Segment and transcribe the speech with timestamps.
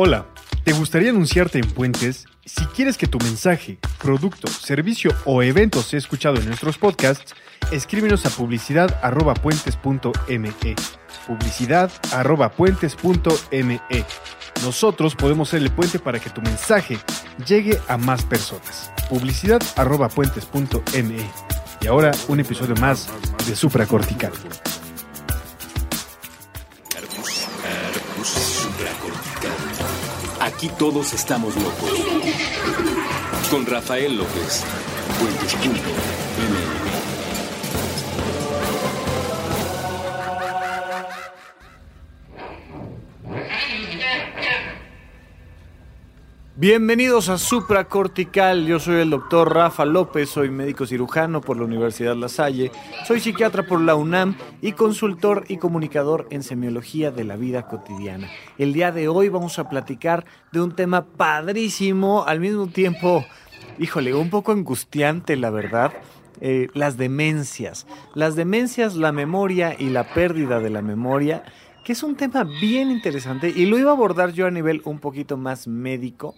[0.00, 0.26] Hola,
[0.62, 2.26] ¿te gustaría anunciarte en Puentes?
[2.44, 7.34] Si quieres que tu mensaje, producto, servicio o evento sea escuchado en nuestros podcasts,
[7.72, 10.76] escríbenos a publicidad.puentes.me.
[11.26, 13.80] Publicidad.puentes.me.
[14.62, 16.96] Nosotros podemos ser el puente para que tu mensaje
[17.44, 18.92] llegue a más personas.
[19.10, 21.28] Publicidad.puentes.me.
[21.80, 23.08] Y ahora un episodio más
[23.48, 24.30] de Supracortical.
[30.58, 31.92] Aquí todos estamos locos.
[33.48, 34.64] Con Rafael López.
[35.20, 36.27] Puentes.me.
[46.60, 52.16] Bienvenidos a Supracortical, yo soy el doctor Rafa López, soy médico cirujano por la Universidad
[52.16, 52.72] La Salle,
[53.06, 58.28] soy psiquiatra por la UNAM y consultor y comunicador en semiología de la vida cotidiana.
[58.58, 63.24] El día de hoy vamos a platicar de un tema padrísimo, al mismo tiempo,
[63.78, 65.92] híjole, un poco angustiante la verdad,
[66.40, 67.86] eh, las demencias.
[68.16, 71.44] Las demencias, la memoria y la pérdida de la memoria
[71.88, 74.98] que es un tema bien interesante y lo iba a abordar yo a nivel un
[74.98, 76.34] poquito más médico.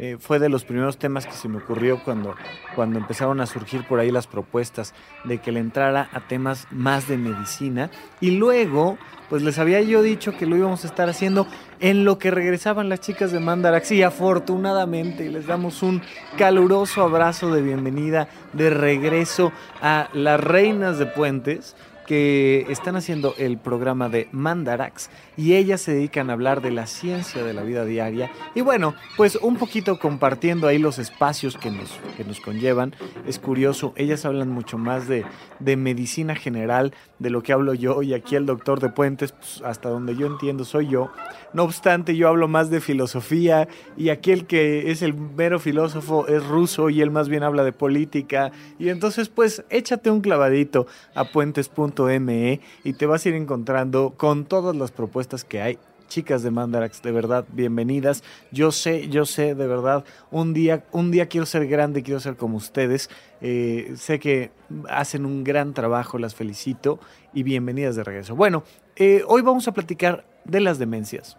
[0.00, 2.36] Eh, fue de los primeros temas que se me ocurrió cuando,
[2.76, 7.08] cuando empezaron a surgir por ahí las propuestas de que le entrara a temas más
[7.08, 7.90] de medicina.
[8.20, 8.96] Y luego,
[9.28, 11.48] pues les había yo dicho que lo íbamos a estar haciendo
[11.80, 13.90] en lo que regresaban las chicas de Mandarax.
[13.90, 16.00] Y afortunadamente les damos un
[16.36, 19.50] caluroso abrazo de bienvenida, de regreso
[19.82, 21.74] a las reinas de puentes
[22.08, 26.86] que están haciendo el programa de Mandarax y ellas se dedican a hablar de la
[26.86, 31.70] ciencia de la vida diaria y bueno, pues un poquito compartiendo ahí los espacios que
[31.70, 32.94] nos, que nos conllevan.
[33.26, 35.26] Es curioso, ellas hablan mucho más de,
[35.58, 39.60] de medicina general, de lo que hablo yo y aquí el doctor de Puentes, pues,
[39.62, 41.12] hasta donde yo entiendo soy yo.
[41.52, 46.26] No obstante, yo hablo más de filosofía y aquí el que es el mero filósofo
[46.26, 50.86] es ruso y él más bien habla de política y entonces pues échate un clavadito
[51.14, 55.78] a puentes.com ME y te vas a ir encontrando con todas las propuestas que hay.
[56.08, 58.24] Chicas de Mandarax, de verdad, bienvenidas.
[58.50, 62.36] Yo sé, yo sé, de verdad, un día, un día quiero ser grande, quiero ser
[62.36, 63.10] como ustedes.
[63.42, 64.50] Eh, sé que
[64.88, 66.98] hacen un gran trabajo, las felicito
[67.34, 68.34] y bienvenidas de regreso.
[68.34, 68.64] Bueno,
[68.96, 71.36] eh, hoy vamos a platicar de las demencias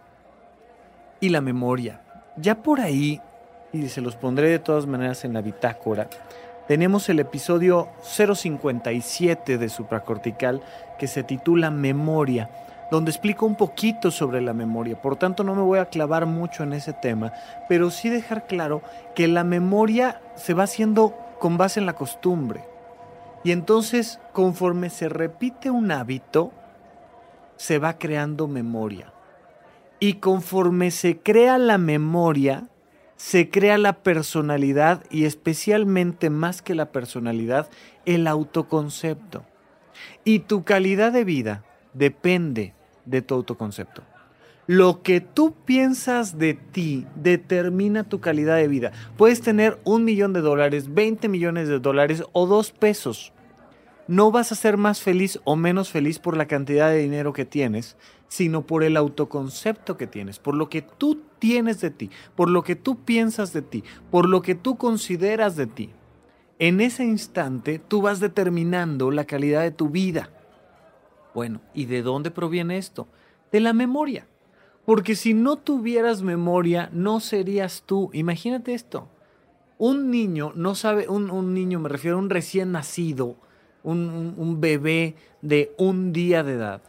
[1.20, 2.02] y la memoria.
[2.36, 3.20] Ya por ahí,
[3.72, 6.08] y se los pondré de todas maneras en la bitácora,
[6.70, 10.62] tenemos el episodio 057 de Supracortical
[11.00, 12.48] que se titula Memoria,
[12.92, 15.02] donde explico un poquito sobre la memoria.
[15.02, 17.32] Por tanto, no me voy a clavar mucho en ese tema,
[17.68, 18.82] pero sí dejar claro
[19.16, 22.62] que la memoria se va haciendo con base en la costumbre.
[23.42, 26.52] Y entonces, conforme se repite un hábito,
[27.56, 29.12] se va creando memoria.
[29.98, 32.68] Y conforme se crea la memoria,
[33.20, 37.68] se crea la personalidad y especialmente más que la personalidad,
[38.06, 39.44] el autoconcepto.
[40.24, 42.72] Y tu calidad de vida depende
[43.04, 44.02] de tu autoconcepto.
[44.66, 48.92] Lo que tú piensas de ti determina tu calidad de vida.
[49.18, 53.34] Puedes tener un millón de dólares, 20 millones de dólares o dos pesos.
[54.10, 57.44] No vas a ser más feliz o menos feliz por la cantidad de dinero que
[57.44, 62.50] tienes, sino por el autoconcepto que tienes, por lo que tú tienes de ti, por
[62.50, 65.90] lo que tú piensas de ti, por lo que tú consideras de ti.
[66.58, 70.30] En ese instante tú vas determinando la calidad de tu vida.
[71.32, 73.06] Bueno, ¿y de dónde proviene esto?
[73.52, 74.26] De la memoria.
[74.86, 78.10] Porque si no tuvieras memoria, no serías tú.
[78.12, 79.08] Imagínate esto.
[79.78, 83.36] Un niño no sabe, un, niño, me refiero a un recién nacido,
[83.82, 86.82] un bebé de un día de edad,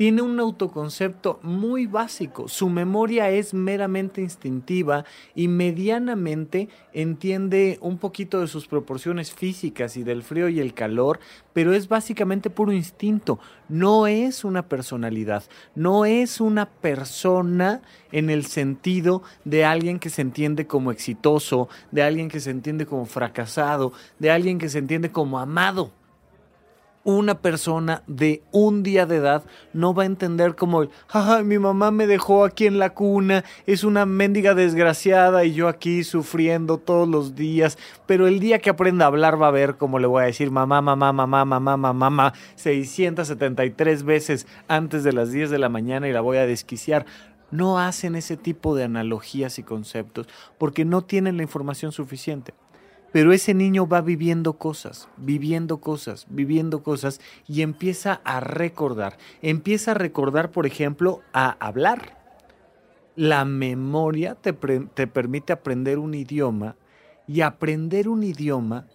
[0.00, 2.48] tiene un autoconcepto muy básico.
[2.48, 5.04] Su memoria es meramente instintiva
[5.34, 11.20] y medianamente entiende un poquito de sus proporciones físicas y del frío y el calor,
[11.52, 13.40] pero es básicamente puro instinto.
[13.68, 15.44] No es una personalidad,
[15.74, 22.04] no es una persona en el sentido de alguien que se entiende como exitoso, de
[22.04, 25.92] alguien que se entiende como fracasado, de alguien que se entiende como amado
[27.04, 29.42] una persona de un día de edad
[29.72, 30.90] no va a entender como el,
[31.44, 36.04] mi mamá me dejó aquí en la cuna, es una mendiga desgraciada y yo aquí
[36.04, 39.98] sufriendo todos los días, pero el día que aprenda a hablar va a ver cómo
[39.98, 45.32] le voy a decir mamá, mamá, mamá, mamá, mamá, mamá, 673 veces antes de las
[45.32, 47.06] 10 de la mañana y la voy a desquiciar.
[47.50, 52.54] No hacen ese tipo de analogías y conceptos porque no tienen la información suficiente.
[53.12, 59.18] Pero ese niño va viviendo cosas, viviendo cosas, viviendo cosas y empieza a recordar.
[59.42, 62.18] Empieza a recordar, por ejemplo, a hablar.
[63.16, 66.76] La memoria te, te permite aprender un idioma
[67.26, 68.86] y aprender un idioma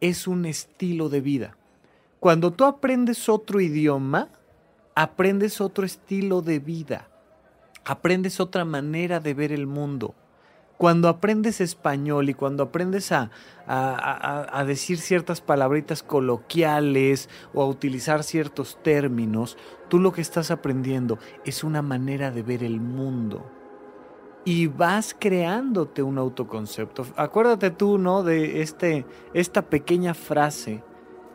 [0.00, 1.56] es un estilo de vida.
[2.18, 4.28] Cuando tú aprendes otro idioma,
[4.94, 7.08] aprendes otro estilo de vida,
[7.84, 10.14] aprendes otra manera de ver el mundo.
[10.82, 13.30] Cuando aprendes español y cuando aprendes a,
[13.68, 19.56] a, decir ciertas palabritas coloquiales o a utilizar ciertos términos,
[19.86, 23.48] tú lo que estás aprendiendo es una manera de ver el mundo.
[24.44, 27.06] Y vas creándote un autoconcepto.
[27.14, 28.24] Acuérdate tú, ¿no?
[28.24, 30.82] De este, esta pequeña frase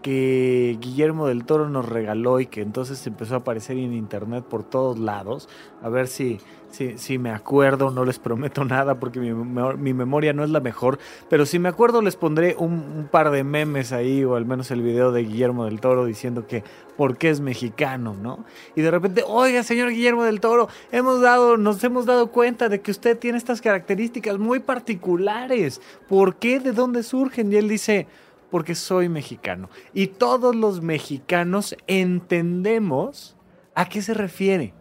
[0.08, 4.64] que Guillermo del Toro nos regaló y que entonces empezó a aparecer en internet por
[4.64, 5.50] todos lados.
[5.84, 6.40] A ver si,
[6.72, 10.98] si, me acuerdo, no les prometo nada porque mi, memoria no es la mejor,
[11.30, 14.72] pero si me acuerdo les pondré un, un, par de memes ahí o al menos
[14.72, 16.64] el video de Guillermo del Toro diciendo que
[16.96, 18.46] por qué es mexicano, ¿no?
[18.78, 22.80] Y de repente, oiga, señor Guillermo del Toro, hemos dado, nos hemos dado cuenta de
[22.80, 25.82] que usted tiene estas características muy particulares.
[26.08, 26.62] ¿Por qué?
[26.62, 27.52] ¿De dónde surgen?
[27.52, 28.08] Y él dice,
[28.50, 29.70] porque soy mexicano.
[29.94, 33.36] Y todos los mexicanos entendemos
[33.76, 34.74] a qué se refiere.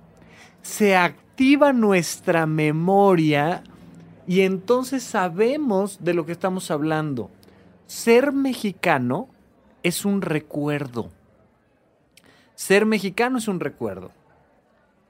[0.63, 3.63] Se activa nuestra memoria
[4.27, 7.31] y entonces sabemos de lo que estamos hablando.
[7.87, 9.29] Ser mexicano
[9.83, 11.11] es un recuerdo.
[12.55, 14.11] Ser mexicano es un recuerdo.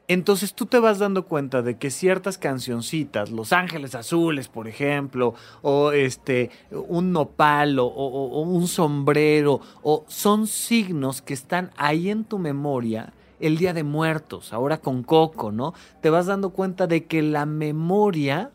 [0.09, 5.35] Entonces tú te vas dando cuenta de que ciertas cancioncitas, Los Ángeles Azules, por ejemplo,
[5.63, 12.25] o este, un nopal, o, o, un sombrero, o son signos que están ahí en
[12.25, 15.75] tu memoria el Día de Muertos, ahora con Coco, ¿no?
[16.01, 18.53] Te vas dando cuenta de que la memoria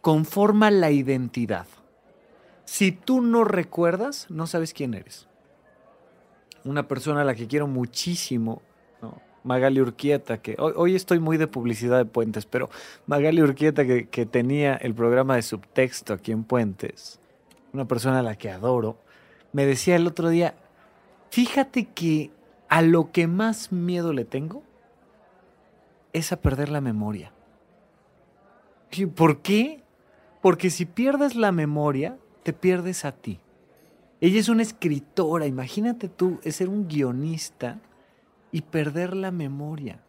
[0.00, 1.66] conforma la identidad.
[2.64, 5.26] Si tú no recuerdas, no sabes quién eres.
[6.64, 8.60] Una persona a la que quiero muchísimo
[9.44, 12.68] Magali Urquieta, que hoy, estoy muy de publicidad de Puentes, pero
[13.06, 17.18] Magali Urquieta, que, tenía el programa de subtexto aquí en Puentes,
[17.72, 18.98] una persona a la que adoro,
[19.52, 20.54] me decía el otro día,
[21.30, 22.30] fíjate que
[22.68, 24.62] a lo que más miedo le tengo
[26.12, 27.32] es a perder la memoria.
[29.14, 29.82] ¿Por qué?
[30.42, 33.40] Porque si pierdes la memoria, te pierdes a ti.
[34.20, 37.78] Ella es una escritora, imagínate tú, ser un guionista
[38.52, 40.00] y perder la memoria.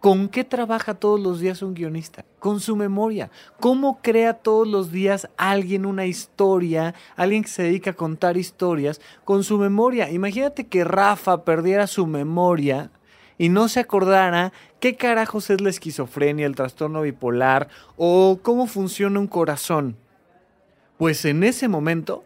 [0.00, 2.24] ¿Con qué trabaja todos los días un guionista?
[2.38, 3.30] Con su memoria.
[3.58, 9.00] ¿Cómo crea todos los días alguien una historia, alguien que se dedica a contar historias,
[9.24, 10.10] con su memoria?
[10.10, 12.90] Imagínate que Rafa perdiera su memoria
[13.36, 19.18] y no se acordara qué carajos es la esquizofrenia, el trastorno bipolar o cómo funciona
[19.18, 19.96] un corazón.
[20.98, 22.22] Pues en ese momento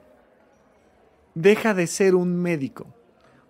[1.35, 2.87] deja de ser un médico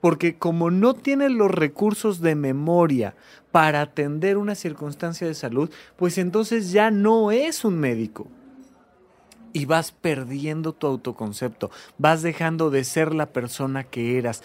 [0.01, 3.15] porque como no tienes los recursos de memoria
[3.53, 8.27] para atender una circunstancia de salud, pues entonces ya no es un médico.
[9.53, 14.43] Y vas perdiendo tu autoconcepto, vas dejando de ser la persona que eras.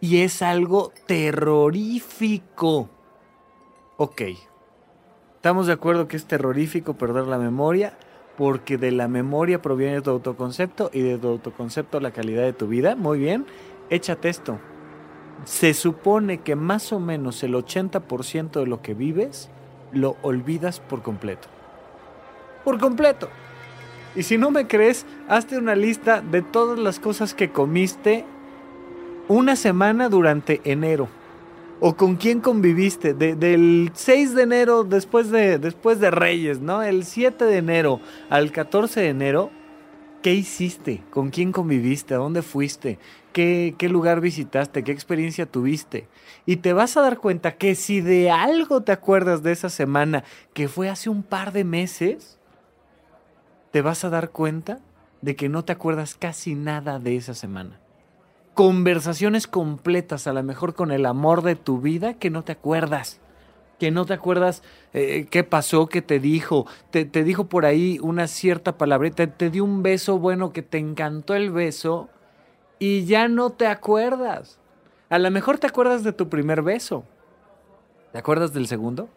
[0.00, 2.90] Y es algo terrorífico.
[3.96, 4.22] Ok,
[5.36, 7.96] estamos de acuerdo que es terrorífico perder la memoria,
[8.36, 12.66] porque de la memoria proviene tu autoconcepto y de tu autoconcepto la calidad de tu
[12.66, 12.96] vida.
[12.96, 13.46] Muy bien,
[13.88, 14.58] échate esto
[15.44, 19.50] se supone que más o menos el 80% de lo que vives
[19.92, 21.48] lo olvidas por completo.
[22.64, 23.28] Por completo.
[24.16, 28.24] Y si no me crees, hazte una lista de todas las cosas que comiste
[29.28, 31.08] una semana durante enero.
[31.80, 33.14] O con quién conviviste.
[33.14, 36.82] del 6 de enero después de, después de Reyes, ¿no?
[36.82, 39.50] El 7 de enero al 14 de enero.
[40.22, 41.02] ¿Qué hiciste?
[41.10, 42.14] ¿Con quién conviviste?
[42.14, 42.98] ¿A dónde fuiste?
[43.34, 46.06] Qué, lugar visitaste, qué experiencia tuviste.
[46.46, 50.24] Y te vas a dar cuenta que si de algo te acuerdas de esa semana,
[50.54, 52.38] que fue hace un par de meses,
[53.72, 54.78] te vas a dar cuenta
[55.20, 57.80] de que no te acuerdas casi nada de esa semana.
[58.54, 63.20] Conversaciones completas, a lo mejor con el amor de tu vida, que no te acuerdas.
[63.80, 64.62] Que no te acuerdas
[64.92, 66.66] eh, qué pasó, qué te dijo.
[66.92, 70.78] Te, te, dijo por ahí una cierta palabrita, te dio un beso bueno, que te
[70.78, 72.08] encantó el beso
[72.78, 74.58] y ya no te acuerdas.
[75.08, 77.04] A lo mejor te acuerdas de tu primer beso.
[78.12, 79.08] ¿Te acuerdas del segundo?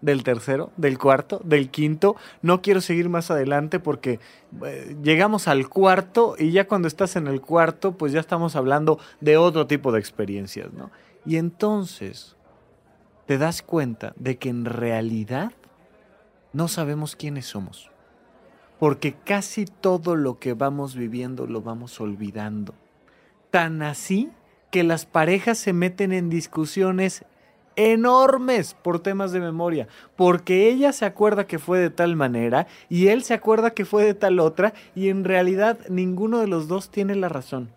[0.00, 0.70] ¿Del tercero?
[0.76, 1.40] ¿Del cuarto?
[1.44, 2.16] ¿Del quinto?
[2.42, 4.20] No quiero seguir más adelante porque
[4.64, 8.98] eh, llegamos al cuarto y ya cuando estás en el cuarto pues ya estamos hablando
[9.20, 10.90] de otro tipo de experiencias, ¿no?
[11.26, 12.36] Y entonces
[13.26, 15.52] te das cuenta de que en realidad
[16.52, 17.90] no sabemos quiénes somos.
[18.78, 22.74] Porque casi todo lo que vamos viviendo lo vamos olvidando
[23.50, 24.30] tan así
[24.70, 27.24] que las parejas se meten en discusiones
[27.76, 29.86] enormes por temas de memoria,
[30.16, 34.04] porque ella se acuerda que fue de tal manera y él se acuerda que fue
[34.04, 37.70] de tal otra y en realidad ninguno de los dos tiene la razón.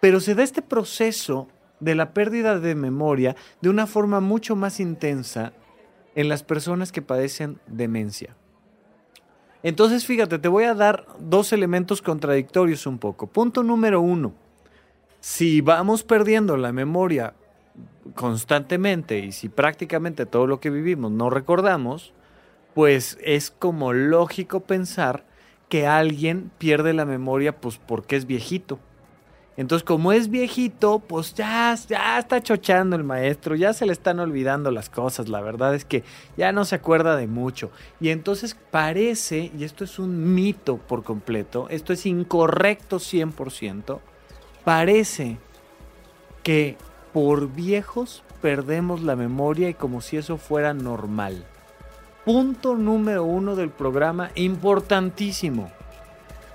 [0.00, 1.48] Pero se da este proceso
[1.80, 5.52] de la pérdida de memoria de una forma mucho más intensa
[6.14, 8.36] en las personas que padecen demencia.
[9.64, 13.26] Entonces, fíjate, te voy a dar dos elementos contradictorios un poco.
[13.26, 14.32] Punto número uno.
[15.20, 17.34] Si vamos perdiendo la memoria
[18.14, 22.12] constantemente y si prácticamente todo lo que vivimos no recordamos,
[22.74, 25.24] pues es como lógico pensar
[25.68, 28.78] que alguien pierde la memoria pues porque es viejito.
[29.56, 34.20] Entonces, como es viejito, pues ya, ya está chochando el maestro, ya se le están
[34.20, 36.04] olvidando las cosas, la verdad es que
[36.36, 37.72] ya no se acuerda de mucho.
[37.98, 43.98] Y entonces parece, y esto es un mito por completo, esto es incorrecto 100%,
[44.64, 45.38] parece
[46.42, 46.76] que
[47.12, 51.44] por viejos perdemos la memoria y como si eso fuera normal.
[52.24, 55.70] Punto número uno del programa, importantísimo.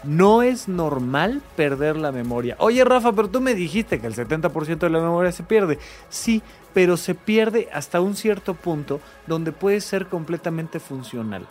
[0.04, 2.56] No es normal perder la memoria.
[2.60, 5.80] Oye Rafa, pero tú me dijiste que el 70% de la memoria se pierde.
[6.10, 6.44] Sí,
[6.74, 11.48] pero se pierde hasta un cierto punto donde puede ser completamente funcional.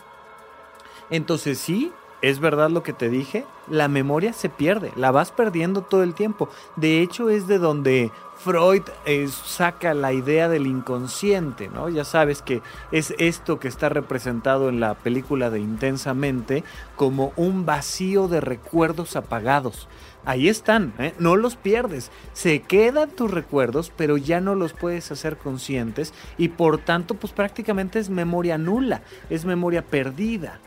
[1.09, 1.91] Entonces sí,
[2.23, 6.13] es verdad lo que te dije, la memoria se pierde, la vas perdiendo todo el
[6.13, 6.47] tiempo.
[6.77, 11.89] De hecho, es de donde Freud eh, saca la idea del inconsciente, ¿no?
[11.89, 12.61] Ya sabes que
[12.93, 16.63] es esto que está representado en la película de Intensamente
[16.95, 19.89] como un vacío de recuerdos apagados.
[20.23, 21.13] Ahí están, ¿eh?
[21.19, 22.09] no los pierdes.
[22.31, 27.33] Se quedan tus recuerdos, pero ya no los puedes hacer conscientes y por tanto, pues
[27.33, 30.61] prácticamente es memoria nula, es memoria perdida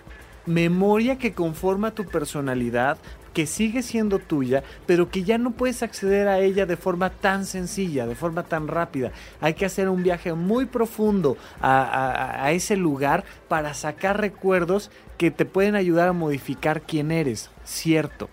[0.46, 2.98] memoria que conforma tu personalidad,
[3.36, 7.44] que sigue siendo tuya, pero que ya no puedes acceder a ella de forma tan
[7.44, 9.12] sencilla, de forma tan rápida.
[9.42, 15.44] Hay que hacer un viaje muy profundo a, ese lugar para sacar recuerdos que te
[15.44, 18.30] pueden ayudar a modificar quién eres, cierto.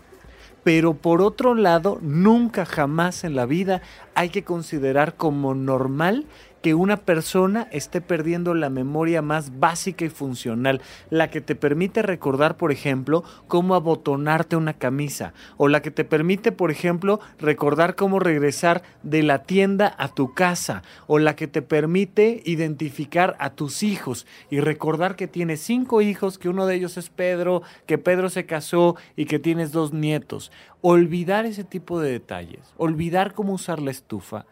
[0.63, 3.81] Pero por otro lado, nunca jamás en la vida
[4.15, 6.25] hay que considerar como normal
[6.63, 12.01] que una persona esté perdiendo la memoria más básica y funcional, la que te permite
[12.01, 17.95] recordar, por ejemplo, cómo abotonarte una camisa, o la que te permite, por ejemplo, recordar
[17.95, 23.49] cómo regresar de la tienda a tu casa, o la que te permite identificar a
[23.49, 27.97] tus hijos y recordar que tienes cinco hijos, que uno de ellos es Pedro, que
[27.97, 30.49] Pedro se casó y que tienes dos nietos.
[30.79, 34.45] Olvidar ese tipo de detalles, olvidar cómo usar la estufa,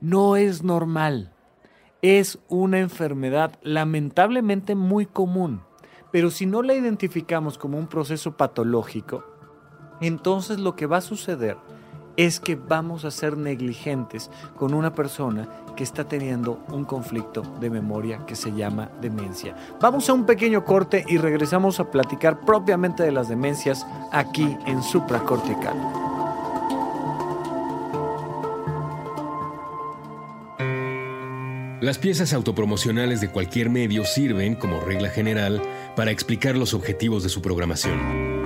[0.00, 1.32] no es normal
[2.06, 5.62] es una enfermedad lamentablemente muy común,
[6.12, 9.24] pero si no la identificamos como un proceso patológico,
[10.00, 11.56] entonces lo que va a suceder
[12.16, 17.70] es que vamos a ser negligentes con una persona que está teniendo un conflicto de
[17.70, 19.54] memoria que se llama demencia.
[19.80, 24.82] Vamos a un pequeño corte y regresamos a platicar propiamente de las demencias aquí en
[24.82, 26.15] supracortical.
[31.86, 35.62] Las piezas autopromocionales de cualquier medio sirven, como regla general,
[35.94, 38.44] para explicar los objetivos de su programación,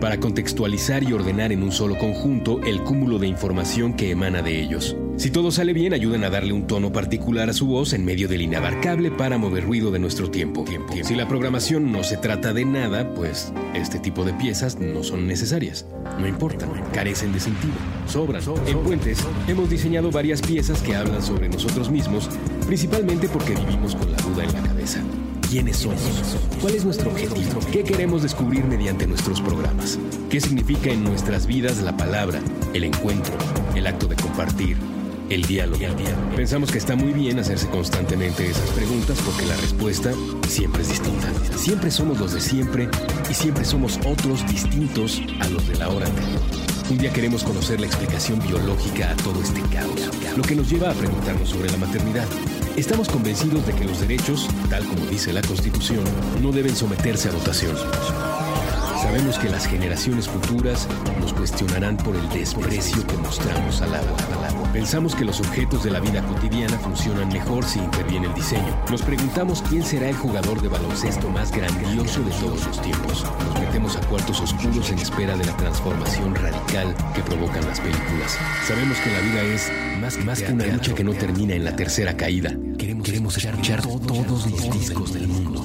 [0.00, 4.60] para contextualizar y ordenar en un solo conjunto el cúmulo de información que emana de
[4.60, 4.96] ellos.
[5.16, 8.26] Si todo sale bien, ayudan a darle un tono particular a su voz en medio
[8.26, 10.64] del inabarcable páramo de ruido de nuestro tiempo.
[11.02, 15.26] Si la programación no se trata de nada, pues este tipo de piezas no son
[15.26, 15.84] necesarias.
[16.18, 17.74] No importan, carecen de sentido,
[18.06, 18.42] sobran.
[18.66, 22.30] En Puentes hemos diseñado varias piezas que hablan sobre nosotros mismos,
[22.66, 25.02] principalmente porque vivimos con la duda en la cabeza.
[25.50, 26.00] ¿Quiénes somos?
[26.60, 27.58] ¿Cuál es nuestro objetivo?
[27.72, 29.98] ¿Qué queremos descubrir mediante nuestros programas?
[30.30, 32.40] ¿Qué significa en nuestras vidas la palabra,
[32.72, 33.34] el encuentro,
[33.74, 34.76] el acto de compartir?
[35.28, 35.78] el diálogo.
[36.34, 40.12] Pensamos que está muy bien hacerse constantemente esas preguntas porque la respuesta
[40.48, 41.32] siempre es distinta.
[41.56, 42.88] Siempre somos los de siempre
[43.30, 46.40] y siempre somos otros distintos a los de la hora anterior.
[46.90, 50.90] Un día queremos conocer la explicación biológica a todo este caos, lo que nos lleva
[50.90, 52.26] a preguntarnos sobre la maternidad.
[52.76, 56.04] Estamos convencidos de que los derechos, tal como dice la Constitución,
[56.40, 57.76] no deben someterse a votación.
[59.02, 60.86] Sabemos que las generaciones futuras
[61.20, 64.16] nos cuestionarán por el desprecio que mostramos al agua.
[64.72, 68.78] Pensamos que los objetos de la vida cotidiana funcionan mejor si interviene el diseño.
[68.90, 73.24] Nos preguntamos quién será el jugador de baloncesto más grandioso de todos los tiempos.
[73.46, 78.38] Nos metemos a cuartos oscuros en espera de la transformación radical que provocan las películas.
[78.66, 79.72] Sabemos que la vida es
[80.18, 82.56] más, más que una lucha que no termina en la tercera caída.
[82.78, 85.64] Queremos, escuchar, todos los discos del mundo.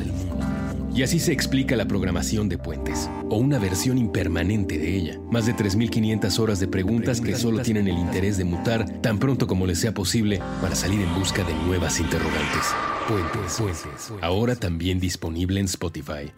[0.93, 5.19] Y así se explica la programación de puentes, o una versión impermanente de ella.
[5.29, 9.45] Más de 3.500 horas de preguntas que solo tienen el interés de mutar tan pronto
[9.45, 12.73] como les sea posible para salir en busca de nuevas interrogantes.
[13.09, 14.13] Puentes, puentes.
[14.21, 16.31] Ahora también disponible en Spotify.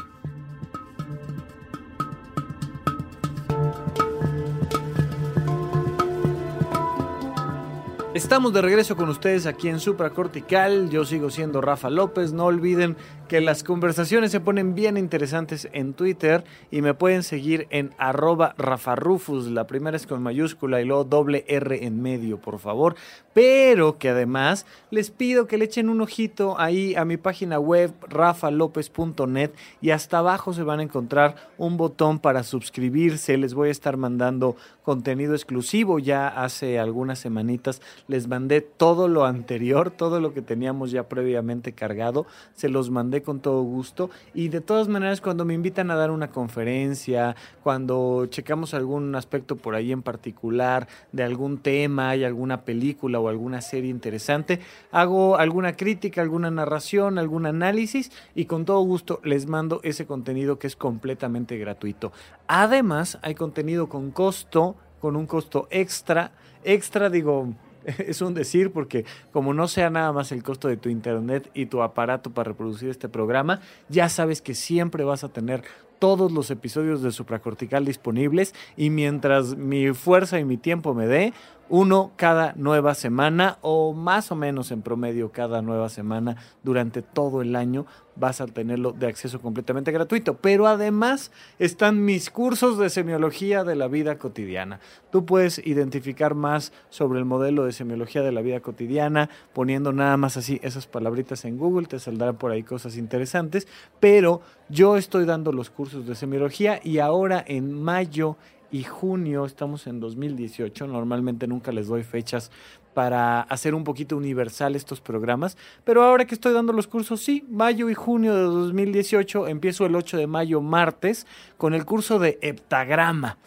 [8.18, 10.90] Estamos de regreso con ustedes aquí en Supracortical.
[10.90, 12.34] Yo sigo siendo Rafa López.
[12.34, 12.98] No olviden
[13.28, 18.56] que las conversaciones se ponen bien interesantes en Twitter y me pueden seguir en arroba
[18.58, 19.46] rafarufus.
[19.52, 22.96] La primera es con mayúscula y luego doble R en medio, por favor.
[23.36, 27.94] Pero que además les pido que le echen un ojito ahí a mi página web
[28.10, 33.38] rafalopez.net y hasta abajo se van a encontrar un botón para suscribirse.
[33.38, 36.00] Les voy a estar mandando contenido exclusivo.
[36.00, 41.74] Ya hace algunas semanitas les mandé todo lo anterior, todo lo que teníamos ya previamente
[41.74, 42.26] cargado.
[42.56, 44.10] Se los mandé con todo gusto.
[44.34, 49.56] Y de todas maneras, cuando me invitan a dar una conferencia, cuando checamos algún aspecto
[49.56, 54.60] por ahí en particular de algún tema, hay alguna película o alguna serie interesante,
[54.92, 60.60] hago alguna crítica, alguna narración, algún análisis y con todo gusto les mando ese contenido
[60.60, 62.12] que es completamente gratuito.
[62.48, 66.32] Además, hay contenido con costo, con un costo extra.
[66.64, 67.54] Extra, digo,
[67.98, 71.68] es un decir porque como no sea nada más el costo de tu internet y
[71.68, 75.64] tu aparato para reproducir este programa, ya sabes que siempre vas a tener
[76.00, 81.34] todos los episodios de Supracortical disponibles y mientras mi fuerza y mi tiempo me dé,
[81.70, 87.42] uno cada nueva semana o más o menos en promedio cada nueva semana durante todo
[87.42, 87.86] el año
[88.20, 90.36] vas a tenerlo de acceso completamente gratuito.
[90.38, 94.80] Pero además están mis cursos de semiología de la vida cotidiana.
[95.12, 100.18] Tú puedes identificar más sobre el modelo de semiología de la vida cotidiana poniendo nada
[100.18, 103.68] más así esas palabritas en Google, te saldrán por ahí cosas interesantes,
[104.00, 108.38] pero yo estoy dando los cursos de semiología y ahora en mayo
[108.72, 112.52] y junio, estamos en 2018, normalmente nunca les doy fechas
[112.94, 117.46] para hacer un poquito universal estos programas, pero ahora que estoy dando los cursos, sí,
[117.50, 122.40] mayo y junio de 2018, empiezo el 8 de mayo, martes, con el curso de
[122.42, 123.38] heptagrama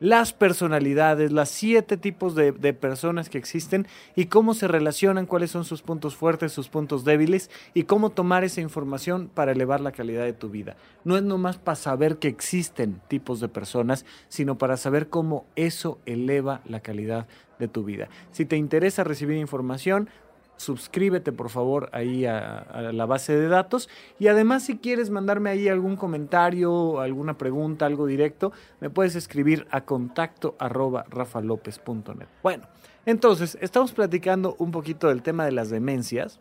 [0.00, 5.64] las personalidades, las siete tipos de, personas que existen y cómo se relacionan, cuáles son
[5.64, 10.24] sus puntos fuertes, sus puntos débiles y cómo tomar esa información para elevar la calidad
[10.24, 10.76] de tu vida.
[11.04, 15.98] No es nomás para saber que existen tipos de personas, sino para saber cómo eso
[16.06, 17.26] eleva la calidad
[17.58, 18.08] de tu vida.
[18.30, 20.08] Si te interesa recibir información,
[20.58, 25.68] suscríbete por favor ahí a, la base de datos y además si quieres mandarme ahí
[25.68, 30.54] algún comentario, alguna pregunta, algo directo, me puedes escribir a contacto.
[32.42, 32.64] Bueno,
[33.06, 36.40] entonces estamos platicando un poquito del tema de las demencias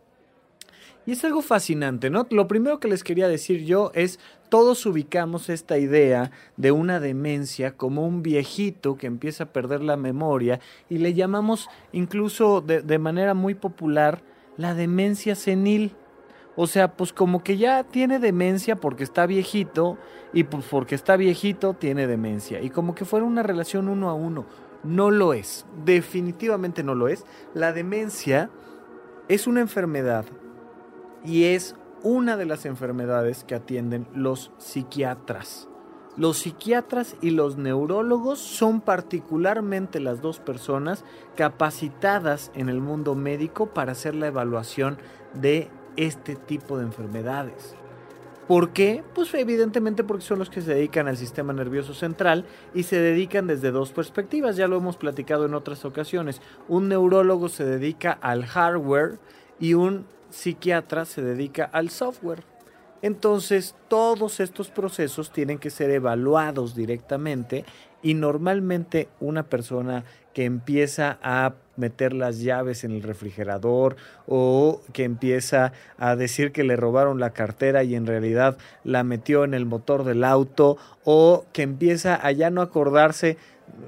[1.08, 2.28] y es algo fascinante, ¿no?
[2.32, 7.78] Lo primero que les quería decir yo es, todos ubicamos esta idea de una demencia
[7.78, 13.00] como un viejito que empieza a perder la memoria y le llamamos incluso de, de
[13.00, 14.22] manera muy popular
[14.58, 15.96] la demencia senil.
[16.58, 19.98] O sea, pues como que ya tiene demencia porque está viejito
[20.34, 22.62] y pues porque está viejito tiene demencia.
[22.62, 24.46] Y como que fuera una relación uno a uno.
[24.84, 27.26] No lo es, definitivamente no lo es.
[27.54, 28.50] La demencia
[29.30, 30.26] es una enfermedad
[31.26, 35.68] y es una de las enfermedades que atienden los psiquiatras.
[36.16, 43.68] Los psiquiatras y los neurólogos son particularmente las dos personas capacitadas en el mundo médico
[43.68, 44.98] para hacer la evaluación
[45.36, 47.76] de este tipo de enfermedades.
[48.48, 49.04] ¿Por qué?
[49.14, 53.46] Pues evidentemente porque son los que se dedican al sistema nervioso central y se dedican
[53.46, 56.42] desde dos perspectivas, ya lo hemos platicado en otras ocasiones.
[56.70, 59.20] Un neurólogo se dedica al hardware
[59.60, 62.44] y un psiquiatra se dedica al software.
[63.02, 67.64] Entonces, todos estos procesos tienen que ser evaluados directamente
[68.02, 73.96] y normalmente una persona que empieza a meter las llaves en el refrigerador
[74.28, 79.44] o que empieza a decir que le robaron la cartera y en realidad la metió
[79.44, 83.38] en el motor del auto o que empieza a ya no acordarse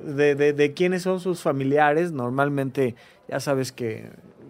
[0.04, 2.96] de, de quiénes son sus familiares, normalmente
[3.28, 4.10] ya sabes que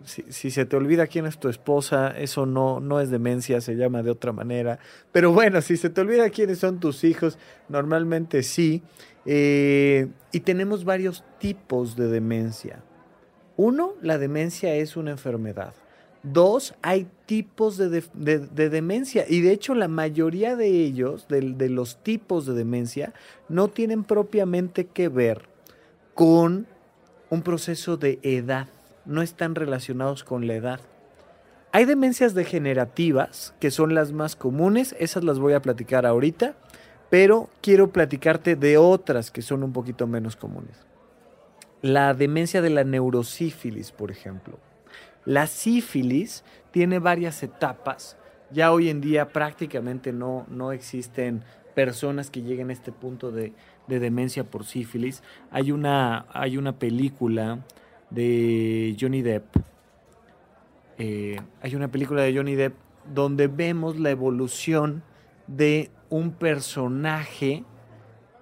[0.10, 4.04] si, se te olvida quién es tu esposa, eso no, no es demencia, se llama
[4.04, 4.80] de otra manera.
[5.12, 7.38] Pero bueno, si se te olvida quiénes son tus hijos,
[7.69, 8.82] normalmente sí.
[9.26, 12.84] Eh, y tenemos varios tipos de demencia.
[13.56, 15.74] Uno, la demencia es una enfermedad.
[16.24, 18.02] Dos, hay tipos de,
[18.69, 23.13] demencia y de hecho la mayoría de ellos, de los tipos de demencia,
[23.48, 25.43] no tienen propiamente que ver
[26.13, 26.67] con
[27.30, 28.67] un proceso de edad
[29.10, 30.80] no están relacionados con la edad.
[31.72, 36.56] Hay demencias degenerativas, que son las más comunes, esas las voy a platicar ahorita,
[37.10, 40.86] pero quiero platicarte de otras que son un poquito menos comunes.
[41.82, 44.60] La demencia de la neurosífilis, por ejemplo.
[45.26, 48.17] La sífilis tiene varias etapas.
[48.52, 51.43] Ya hoy en día prácticamente no, no existen
[51.76, 53.54] personas que lleguen a este punto de,
[53.88, 55.24] demencia por sífilis.
[55.52, 57.60] Hay una, hay una película
[58.10, 59.56] de Johnny Depp.
[60.98, 62.76] Eh, hay una película de Johnny Depp
[63.13, 65.04] donde vemos la evolución
[65.48, 67.63] de un personaje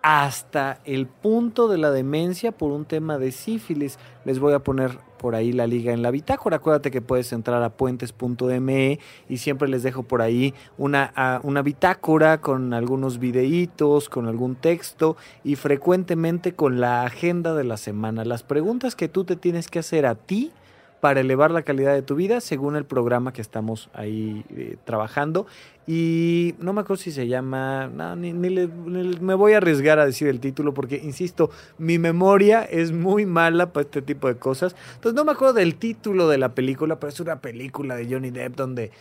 [0.02, 4.00] hasta el punto de la demencia por un tema de sífilis.
[4.26, 6.58] Les voy a poner por ahí la liga en la bitácora.
[6.58, 9.00] Acuérdate que puedes entrar a puentes.me
[9.30, 15.18] y siempre les dejo por ahí una, una bitácora con algunos videitos, con algún texto
[15.44, 18.26] y frecuentemente con la agenda de la semana.
[18.26, 20.52] Las preguntas que tú te tienes que hacer a ti
[21.00, 25.46] para elevar la calidad de tu vida según el programa que estamos ahí eh, trabajando.
[25.90, 30.42] Y no me acuerdo si se llama, ni, me voy a arriesgar a decir el
[30.42, 34.76] título porque, insisto, mi memoria es muy mala para este tipo de cosas.
[34.96, 38.32] Entonces no me acuerdo del título de la película, pero es una película de Johnny
[38.32, 38.92] Depp donde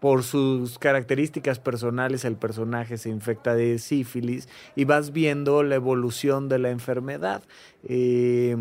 [0.00, 6.50] por sus características personales el personaje se infecta de sífilis y vas viendo la evolución
[6.50, 7.42] de la enfermedad.
[7.84, 8.56] Eh,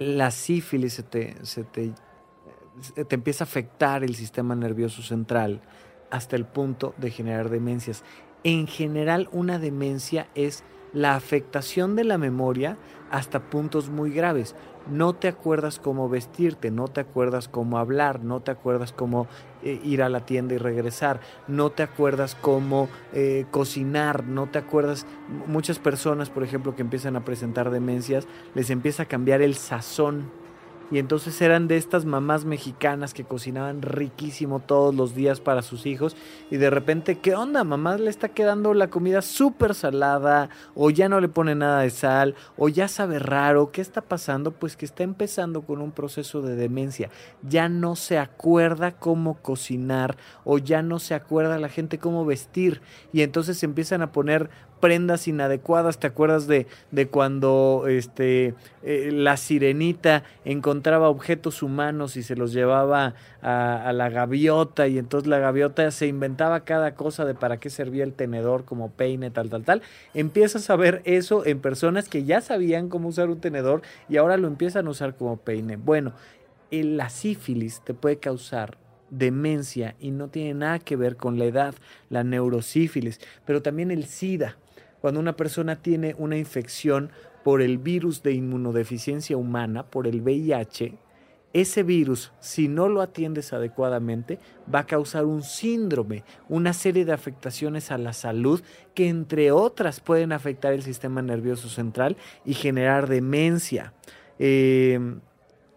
[0.00, 1.36] la sífilis se te,
[1.72, 1.92] te,
[3.04, 5.60] te empieza a afectar el sistema nervioso central
[6.10, 8.02] hasta el punto de generar demencias.
[8.42, 12.78] En general, una demencia es la afectación de la memoria
[13.10, 14.56] hasta puntos muy graves.
[14.88, 19.26] No te acuerdas cómo vestirte, no te acuerdas cómo hablar, no te acuerdas cómo
[19.62, 24.58] eh, ir a la tienda y regresar, no te acuerdas cómo eh, cocinar, no te
[24.58, 25.06] acuerdas,
[25.46, 30.30] muchas personas, por ejemplo, que empiezan a presentar demencias, les empieza a cambiar el sazón
[30.90, 35.86] y entonces eran de estas mamás mexicanas que cocinaban riquísimo todos los días para sus
[35.86, 36.16] hijos.
[36.50, 37.62] Y de repente, ¿qué onda?
[37.62, 40.50] Mamá le está quedando la comida súper salada.
[40.74, 42.34] O ya no le pone nada de sal.
[42.56, 43.70] O ya sabe raro.
[43.70, 44.50] ¿Qué está pasando?
[44.50, 47.08] Pues que está empezando con un proceso de demencia.
[47.42, 50.16] Ya no se acuerda cómo cocinar.
[50.44, 52.82] O ya no se acuerda la gente cómo vestir.
[53.12, 55.98] Y entonces empiezan a poner prendas inadecuadas.
[55.98, 62.52] ¿Te acuerdas de, de cuando este, eh, la sirenita encontraba objetos humanos y se los
[62.52, 67.70] llevaba a, la gaviota y entonces la gaviota se inventaba cada cosa de para qué
[67.70, 69.82] servía el tenedor como peine, tal, tal, tal?
[70.14, 74.36] Empiezas a ver eso en personas que ya sabían cómo usar un tenedor y ahora
[74.36, 75.76] lo empiezan a usar como peine.
[75.76, 76.12] Bueno,
[76.70, 78.78] la sífilis te puede causar
[79.10, 81.74] demencia y no tiene nada que ver con la edad,
[82.08, 84.56] la neurosífilis, pero también el SIDA
[85.00, 87.10] cuando una persona tiene una infección
[87.44, 90.98] por el virus de inmunodeficiencia humana, por el VIH,
[91.52, 94.38] ese virus, si no lo atiendes adecuadamente,
[94.72, 98.62] va a causar un síndrome, una serie de afectaciones a la salud
[98.94, 103.94] que entre otras pueden afectar el sistema nervioso central y generar demencia.
[104.38, 105.00] Eh,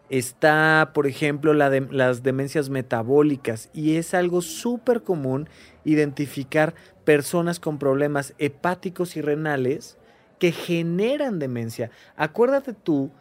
[0.10, 5.50] está, por ejemplo, las demencias metabólicas y es algo súper común
[5.86, 9.98] identificar personas con problemas hepáticos y renales
[10.40, 11.92] que generan demencia.
[12.16, 13.12] Acuérdate tú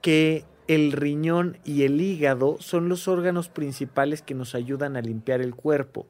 [0.00, 5.40] que el riñón y el hígado son los órganos principales que nos ayudan a limpiar
[5.40, 6.06] el cuerpo.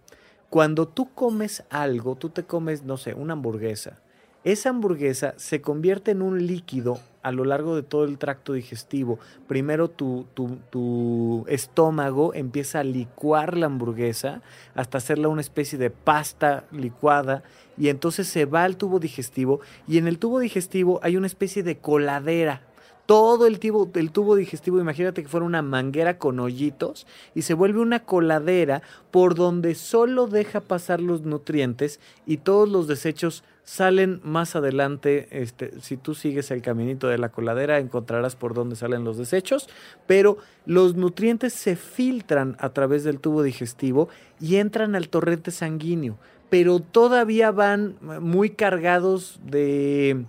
[0.50, 4.02] Cuando tú comes algo, tú te comes, no sé, una hamburguesa.
[4.44, 9.20] Esa hamburguesa se convierte en un líquido a lo largo de todo el tracto digestivo.
[9.46, 14.42] Primero tu, tu, estómago empieza a licuar la hamburguesa
[14.74, 17.44] hasta hacerla una especie de pasta licuada
[17.78, 21.62] y entonces se va al tubo digestivo y en el tubo digestivo hay una especie
[21.62, 22.62] de coladera
[23.06, 27.54] todo el tubo, el tubo digestivo, imagínate que fuera una manguera con hoyitos y se
[27.54, 34.20] vuelve una coladera por donde solo deja pasar los nutrientes y todos los desechos salen
[34.24, 35.28] más adelante.
[35.30, 39.68] Este, si tú sigues el caminito de la coladera, encontrarás por dónde salen los desechos,
[40.06, 44.08] pero los nutrientes se filtran a través del tubo digestivo
[44.40, 46.18] y entran al torrente sanguíneo,
[46.50, 50.24] pero todavía van muy cargados de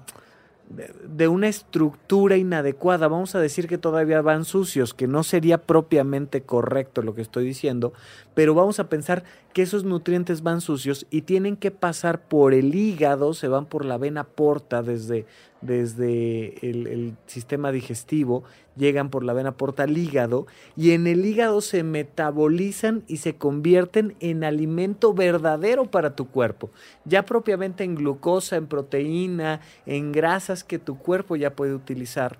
[0.69, 3.07] de una estructura inadecuada.
[3.07, 7.45] Vamos a decir que todavía van sucios, que no sería propiamente correcto lo que estoy
[7.45, 7.93] diciendo,
[8.33, 9.23] pero vamos a pensar
[9.53, 13.85] que esos nutrientes van sucios y tienen que pasar por el hígado, se van por
[13.85, 15.25] la vena porta desde,
[15.65, 18.43] desde el, sistema digestivo,
[18.75, 23.35] llegan por la vena porta al hígado y en el hígado se metabolizan y se
[23.35, 26.69] convierten en alimento verdadero para tu cuerpo,
[27.05, 32.37] ya propiamente en glucosa, en proteína, en grasas que tu cuerpo ya puede utilizar.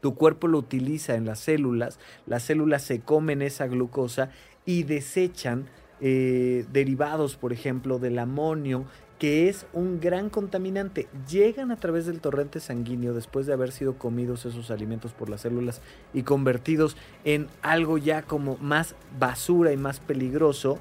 [0.00, 4.30] Tu cuerpo lo utiliza en las células, las células se comen esa glucosa
[4.64, 5.66] y desechan
[6.00, 8.84] eh, derivados, por ejemplo, del amonio,
[9.18, 11.08] que es un gran contaminante.
[11.28, 15.42] Llegan a través del torrente sanguíneo después de haber sido comidos esos alimentos por las
[15.42, 15.80] células
[16.12, 20.78] y convertidos en algo ya como más basura y más peligroso.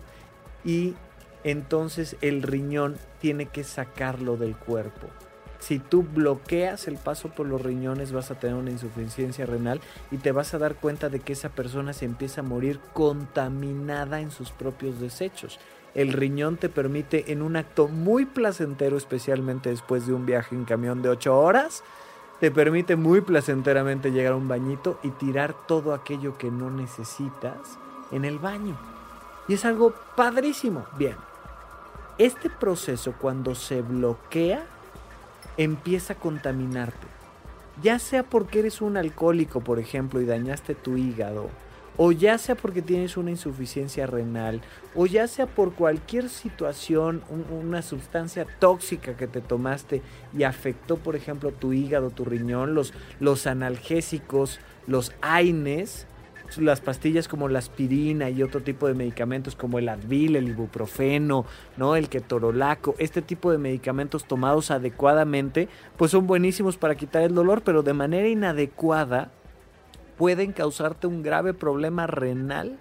[0.65, 0.95] Y
[1.43, 5.07] entonces el riñón tiene que sacarlo del cuerpo.
[5.59, 9.79] Si tú bloqueas el paso por los riñones vas a tener una insuficiencia renal
[10.11, 14.19] y te vas a dar cuenta de que esa persona se empieza a morir contaminada
[14.19, 15.59] en sus propios desechos.
[15.95, 20.65] El riñón te permite en un acto muy placentero, especialmente después de un viaje en
[20.65, 21.83] camión de 8 horas,
[22.41, 27.79] te permite muy placenteramente llegar a un bañito y tirar todo aquello que no necesitas
[28.11, 28.77] en el baño.
[29.47, 30.85] Y es algo padrísimo.
[30.97, 31.15] Bien,
[32.17, 34.65] este proceso cuando se bloquea
[35.55, 37.07] empieza a contaminarte.
[37.81, 41.49] Ya sea porque eres un alcohólico, por ejemplo, y dañaste tu hígado,
[41.97, 44.61] o ya sea porque tienes una insuficiencia renal,
[44.95, 50.01] o ya sea por cualquier situación, una sustancia tóxica que te tomaste
[50.37, 56.07] y afectó, por ejemplo, tu hígado, tu riñón, los, los analgésicos, los AINES,
[56.57, 61.45] las pastillas como la aspirina y otro tipo de medicamentos como el Advil, el ibuprofeno,
[61.77, 61.95] ¿no?
[61.95, 67.63] el ketorolaco, este tipo de medicamentos tomados adecuadamente, pues son buenísimos para quitar el dolor,
[67.63, 69.31] pero de manera inadecuada
[70.17, 72.79] pueden causarte un grave problema renal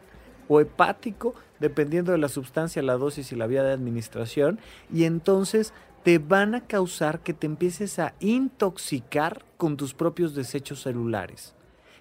[0.49, 4.59] o hepático, dependiendo de la sustancia, la dosis y la vía de administración,
[4.93, 10.83] y entonces te van a causar que te empieces a intoxicar con tus propios desechos
[10.83, 11.55] celulares.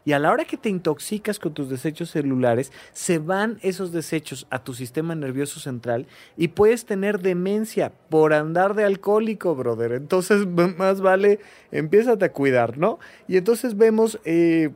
[0.05, 4.47] Y a la hora que te intoxicas con tus desechos celulares, se van esos desechos
[4.49, 9.93] a tu sistema nervioso central y puedes tener demencia por andar de alcohólico, brother.
[9.93, 10.45] Entonces,
[10.77, 11.39] más vale,
[11.71, 12.99] empiézate a cuidar, ¿no?
[13.27, 14.19] Y entonces vemos...
[14.25, 14.71] Eh,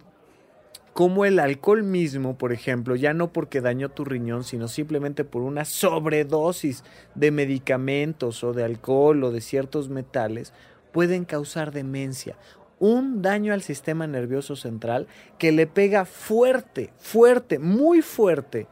[0.98, 5.44] cómo el alcohol mismo, por ejemplo, ya no porque dañó tu riñón, sino simplemente por
[5.44, 6.84] una sobredosis
[7.14, 10.54] de medicamentos o de alcohol o de ciertos metales,
[10.92, 12.36] pueden causar demencia.
[12.80, 15.06] Un daño al sistema nervioso central
[15.38, 18.66] que le pega fuerte, fuerte, muy fuerte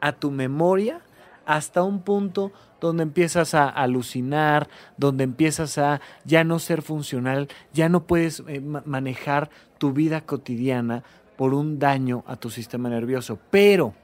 [0.00, 1.02] a tu memoria
[1.44, 7.90] hasta un punto donde empiezas a alucinar, donde empiezas a ya no ser funcional, ya
[7.90, 11.04] no puedes eh, manejar tu vida cotidiana
[11.36, 13.38] por un daño a tu sistema nervioso.
[13.50, 13.94] Pero,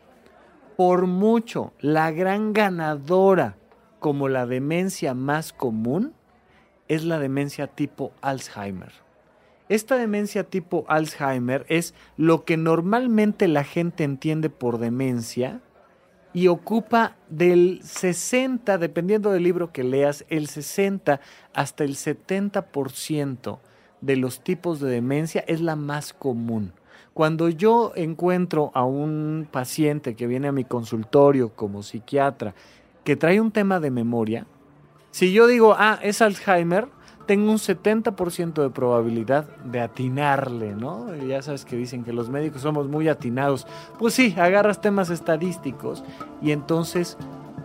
[0.76, 3.56] por mucho, la gran ganadora
[3.98, 6.12] como la demencia más común
[6.88, 8.92] es la demencia tipo Alzheimer.
[9.68, 15.60] Esta demencia tipo Alzheimer es lo que normalmente la gente entiende por demencia
[16.34, 21.20] y ocupa del 60, dependiendo del libro que leas, el 60
[21.54, 23.58] hasta el 70%
[24.00, 26.72] de los tipos de demencia es la más común.
[27.14, 32.54] Cuando yo encuentro a un paciente que viene a mi consultorio como psiquiatra
[33.04, 34.46] que trae un tema de memoria,
[35.10, 36.88] si yo digo, ah, es Alzheimer,
[37.26, 41.14] tengo un 70% de probabilidad de atinarle, ¿no?
[41.16, 43.66] ya sabes que dicen que los médicos somos muy atinados.
[43.98, 46.02] Pues sí, agarras temas estadísticos
[46.40, 47.16] y entonces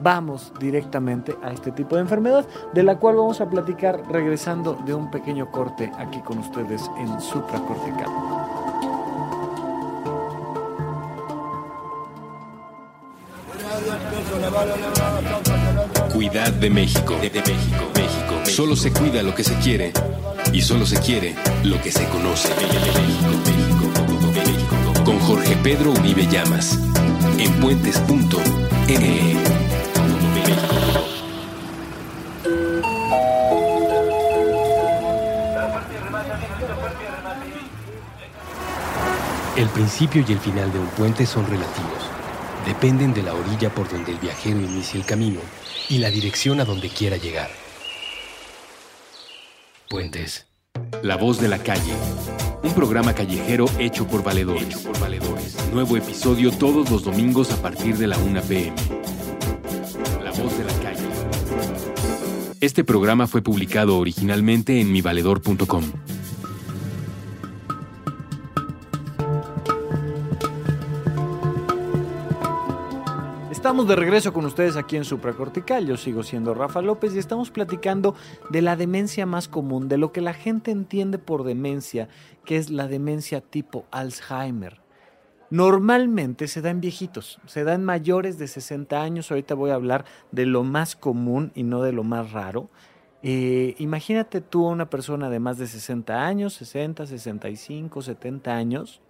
[0.01, 4.93] vamos directamente a este tipo de enfermedad, de la cual vamos a platicar regresando de
[4.93, 8.46] un pequeño corte aquí con ustedes en supracortical.
[16.11, 17.15] Cuidad de México.
[17.21, 17.91] De, México.
[17.95, 18.45] México.
[18.45, 19.93] Solo se cuida lo que se quiere
[20.51, 22.49] y solo se quiere lo que se conoce.
[22.55, 23.91] México,
[24.33, 26.79] México, Con Jorge Pedro Uribe Llamas.
[27.37, 29.37] En puentes.ne.
[39.55, 42.06] El principio y el final de un puente son relativos
[42.67, 45.39] dependen de la orilla por donde el viajero inicia el camino
[45.87, 47.49] y la dirección a donde quiera llegar.
[49.89, 50.47] Puentes.
[51.01, 51.93] La voz de la calle.
[52.63, 54.79] Un programa callejero hecho por valedores.
[54.79, 55.55] por valedores.
[55.71, 58.73] Nuevo episodio todos los domingos a partir de la 1 pm.
[60.21, 61.07] La voz de la calle.
[62.59, 65.83] Este programa fue publicado originalmente en mivaledor.com.
[73.77, 75.85] Estamos de regreso con ustedes aquí en Supracortical.
[75.85, 78.15] Yo sigo siendo Rafa López y estamos platicando
[78.49, 82.09] de la demencia más común, de lo que la gente entiende por demencia,
[82.43, 84.81] que es la demencia tipo Alzheimer.
[85.51, 89.29] Normalmente se da en viejitos, se da en mayores de 60 años.
[89.29, 92.71] Ahorita voy a hablar de lo más común y no de lo más raro.
[93.21, 99.01] Eh, imagínate tú a una persona de más de 60 años, 60, 65, 70 años,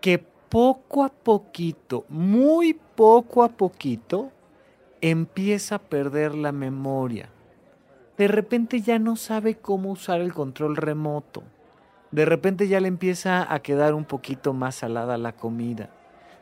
[0.00, 4.30] que poco a poquito, muy poco a poquito,
[5.00, 7.30] empieza a perder la memoria.
[8.16, 11.42] De repente ya no sabe cómo usar el control remoto.
[12.10, 15.90] De repente ya le empieza a quedar un poquito más salada la comida.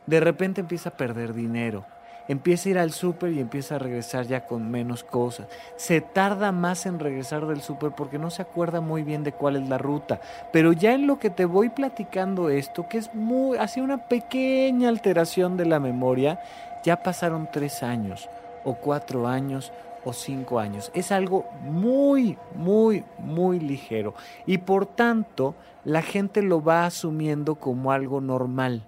[0.07, 1.85] De repente empieza a perder dinero
[2.29, 5.47] empieza a ir al súper y empieza a regresar ya con menos cosas.
[5.77, 9.57] Se tarda más en regresar del súper porque no se acuerda muy bien de cuál
[9.57, 10.21] es la ruta.
[10.53, 14.89] Pero ya en lo que te voy platicando esto, que es muy, así una pequeña
[14.89, 16.41] alteración de la memoria,
[16.85, 18.29] ya pasaron tres años
[18.65, 19.73] o cuatro años
[20.05, 20.91] o cinco años.
[20.95, 24.15] Es algo muy, muy, muy ligero.
[24.47, 28.85] Y por tanto, la gente lo va asumiendo como algo normal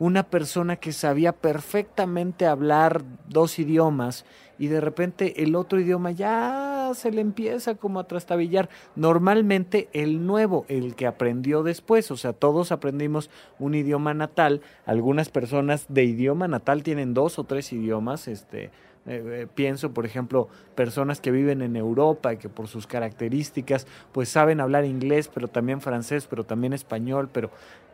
[0.00, 4.24] una persona que sabía perfectamente hablar dos idiomas
[4.58, 8.70] y de repente el otro idioma ya se le empieza como a trastabillar.
[8.96, 15.28] Normalmente el nuevo, el que aprendió después, o sea, todos aprendimos un idioma natal, algunas
[15.28, 18.70] personas de idioma natal tienen dos o tres idiomas, este, eh,
[19.06, 24.30] eh, pienso, por ejemplo, personas que viven en Europa y que por sus características, pues
[24.30, 27.50] saben hablar inglés, pero también francés, pero también español, pero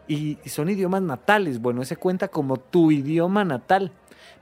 [0.09, 1.61] y, son idiomas natales.
[1.61, 3.93] Bueno, ese cuenta como tu idioma natal.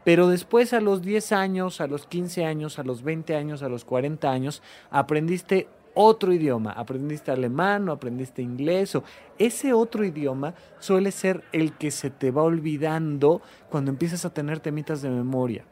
[0.04, 3.68] Pero después a los 10 años, a los 15 años, a los 20 años, a
[3.68, 9.04] los 40 años, aprendiste otro idioma, aprendiste alemán o aprendiste inglés o
[9.38, 14.58] ese otro idioma suele ser el que se te va olvidando cuando empiezas a tener
[14.58, 15.64] temitas de memoria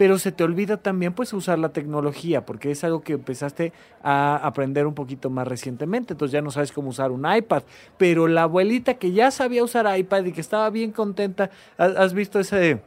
[0.00, 4.36] pero se te olvida también pues usar la tecnología, porque es algo que empezaste a
[4.36, 7.64] aprender un poquito más recientemente, entonces ya no sabes cómo usar un iPad,
[7.98, 12.40] pero la abuelita que ya sabía usar iPad y que estaba bien contenta, ¿has visto
[12.40, 12.80] ese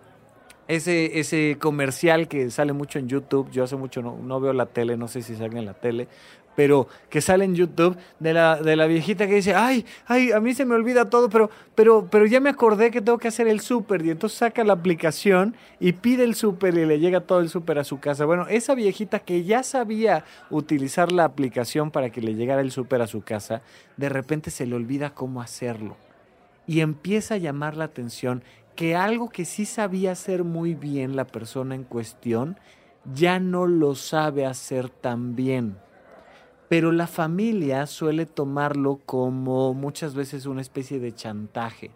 [0.68, 4.66] ese, ese comercial que sale mucho en YouTube, yo hace mucho no, no, veo la
[4.66, 6.08] tele, no sé si sale en la tele,
[6.56, 10.40] pero que sale en YouTube de la, de la viejita que dice, ay, ay, a
[10.40, 13.48] mí se me olvida todo, pero, pero, pero ya me acordé que tengo que hacer
[13.48, 17.40] el súper y entonces saca la aplicación y pide el súper y le llega todo
[17.40, 18.26] el súper a su casa.
[18.26, 23.02] Bueno, esa viejita que ya sabía utilizar la aplicación para que le llegara el súper
[23.02, 23.62] a su casa,
[23.98, 25.98] de repente se le olvida cómo hacerlo
[26.66, 28.44] y empieza a llamar la atención
[28.76, 32.58] que algo que sí sabía hacer muy bien la persona en cuestión,
[33.14, 35.78] ya no lo sabe hacer tan bien
[36.74, 41.92] pero la familia suele tomarlo como muchas veces una especie de chantaje.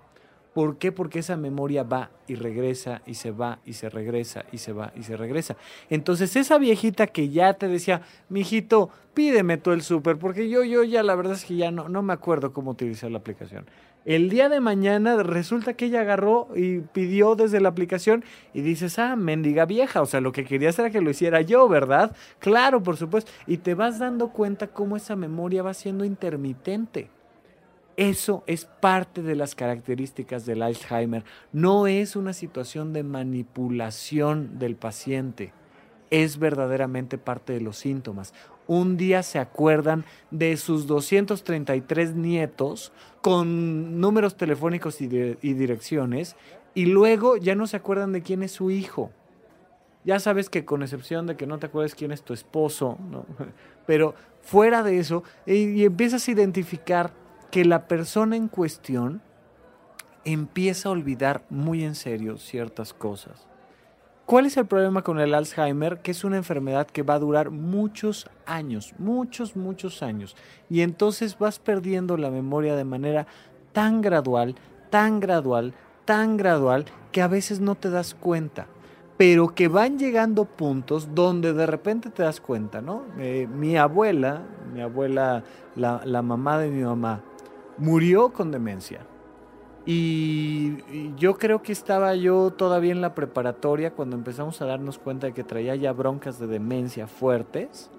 [0.54, 0.92] ¿Por qué?
[0.92, 4.94] Porque esa memoria va y regresa y se va y se regresa y se va
[4.96, 5.58] y se regresa.
[5.90, 10.84] Entonces esa viejita que ya te decía, mijito, pídeme tú el súper, porque yo, yo
[10.84, 13.66] ya la verdad es que ya no, no me acuerdo cómo utilizar la aplicación.
[14.08, 19.00] El día de mañana resulta que ella agarró y pidió desde la aplicación y dices,
[19.00, 22.16] ah, mendiga vieja, o sea, lo que querías era que lo hiciera yo, ¿verdad?
[22.40, 23.30] Claro, por supuesto.
[23.48, 27.10] Y te vas dando cuenta cómo esa memoria va siendo intermitente.
[27.98, 31.26] Eso es parte de las características del Alzheimer.
[31.52, 35.52] No es una situación de manipulación del paciente.
[36.12, 38.34] Es verdaderamente parte de los síntomas
[38.68, 46.36] un día se acuerdan de sus 233 nietos con números telefónicos y, direcciones
[46.74, 49.12] y luego ya no se acuerdan de quién es su hijo.
[50.04, 52.98] Ya sabes que con excepción de que no te acuerdes quién es tu esposo,
[53.88, 57.12] pero fuera de eso, y empiezas a identificar
[57.52, 59.22] que la persona en cuestión
[60.24, 63.48] empieza a olvidar muy en serio ciertas cosas.
[64.28, 66.00] ¿Cuál es el problema con el Alzheimer?
[66.00, 70.36] Que es una enfermedad que va a durar muchos años, muchos, muchos años.
[70.70, 73.26] Y entonces vas perdiendo la memoria de manera
[73.72, 74.56] tan gradual,
[74.90, 78.68] tan gradual, tan gradual, que a veces no te das cuenta.
[79.16, 83.04] Pero que van llegando puntos donde de repente te das cuenta, ¿no?
[83.20, 84.42] Eh, mi abuela,
[84.74, 85.46] mi abuela,
[85.78, 87.22] la, la mamá de mi mamá,
[87.78, 89.00] murió con demencia
[89.90, 95.28] y, yo creo que estaba yo todavía en la preparatoria cuando empezamos a darnos cuenta
[95.28, 97.90] de que traía ya broncas de demencia fuertes.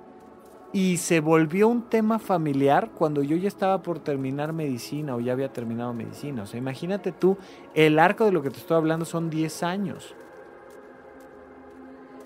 [0.70, 5.32] Y se volvió un tema familiar cuando yo ya estaba por terminar medicina o ya
[5.32, 6.42] había terminado medicina.
[6.42, 7.38] O sea, imagínate tú,
[7.72, 10.14] el arco de lo que te estoy hablando son 10 años.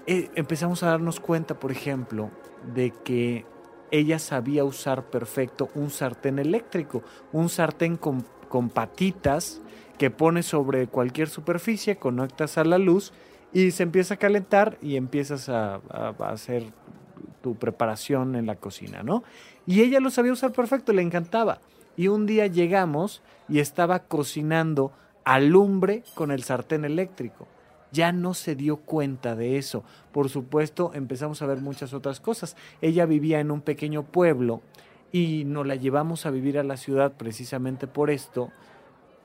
[0.09, 2.31] Eh, empezamos a darnos cuenta, por ejemplo,
[2.75, 3.47] de que
[3.93, 9.63] ella sabía usar perfecto un sartén eléctrico, un sartén con con patitas
[9.97, 13.15] que pones sobre cualquier superficie, conectas a la luz
[13.51, 15.77] y se empieza a calentar y empiezas a,
[16.19, 16.65] hacer
[17.41, 19.25] tu preparación en la cocina, ¿no?
[19.67, 21.61] Y ella lo sabía usar perfecto, le encantaba.
[21.97, 24.93] Y un día llegamos y estaba cocinando
[25.25, 27.49] alumbre con el sartén eléctrico.
[27.91, 29.83] ya no se dio cuenta de eso.
[30.13, 32.55] Por supuesto, empezamos a ver muchas otras cosas.
[32.83, 34.61] Ella vivía en un pequeño pueblo
[35.13, 38.51] y nos la llevamos a vivir a la ciudad precisamente por esto,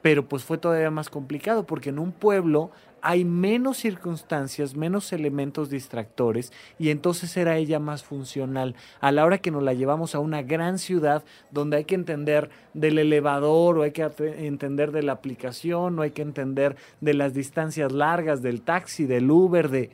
[0.01, 2.71] pero pues fue todavía más complicado porque en un pueblo
[3.01, 8.75] hay menos circunstancias, menos elementos distractores y entonces era ella más funcional.
[8.99, 12.49] A la hora que nos la llevamos a una gran ciudad donde hay que entender
[12.73, 17.33] del elevador o hay que entender de la aplicación o hay que entender de las
[17.33, 19.91] distancias largas del taxi, del Uber, de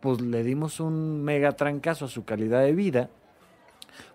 [0.00, 3.10] pues le dimos un mega trancazo a su calidad de vida.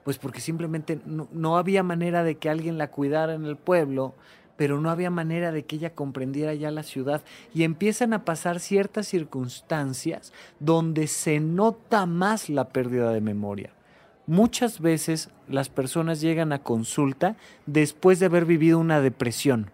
[0.03, 4.15] Pues porque simplemente no, no había manera de que alguien la cuidara en el pueblo,
[4.57, 7.23] pero no había manera de que ella comprendiera ya la ciudad
[7.53, 13.71] y empiezan a pasar ciertas circunstancias donde se nota más la pérdida de memoria.
[14.27, 17.35] Muchas veces las personas llegan a consulta
[17.65, 19.71] después de haber vivido una depresión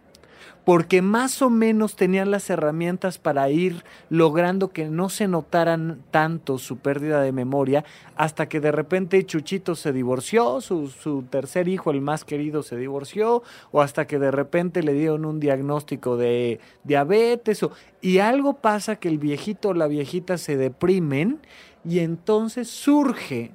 [0.68, 6.58] porque más o menos tenían las herramientas para ir logrando que no se notaran tanto
[6.58, 7.86] su pérdida de memoria,
[8.18, 13.44] hasta que de repente Chuchito se divorció, su, tercer hijo, el más querido, se divorció,
[13.72, 17.62] o hasta que de repente le dieron un diagnóstico de diabetes,
[18.02, 21.40] y algo pasa que el viejito o la viejita se deprimen,
[21.86, 23.54] y entonces surge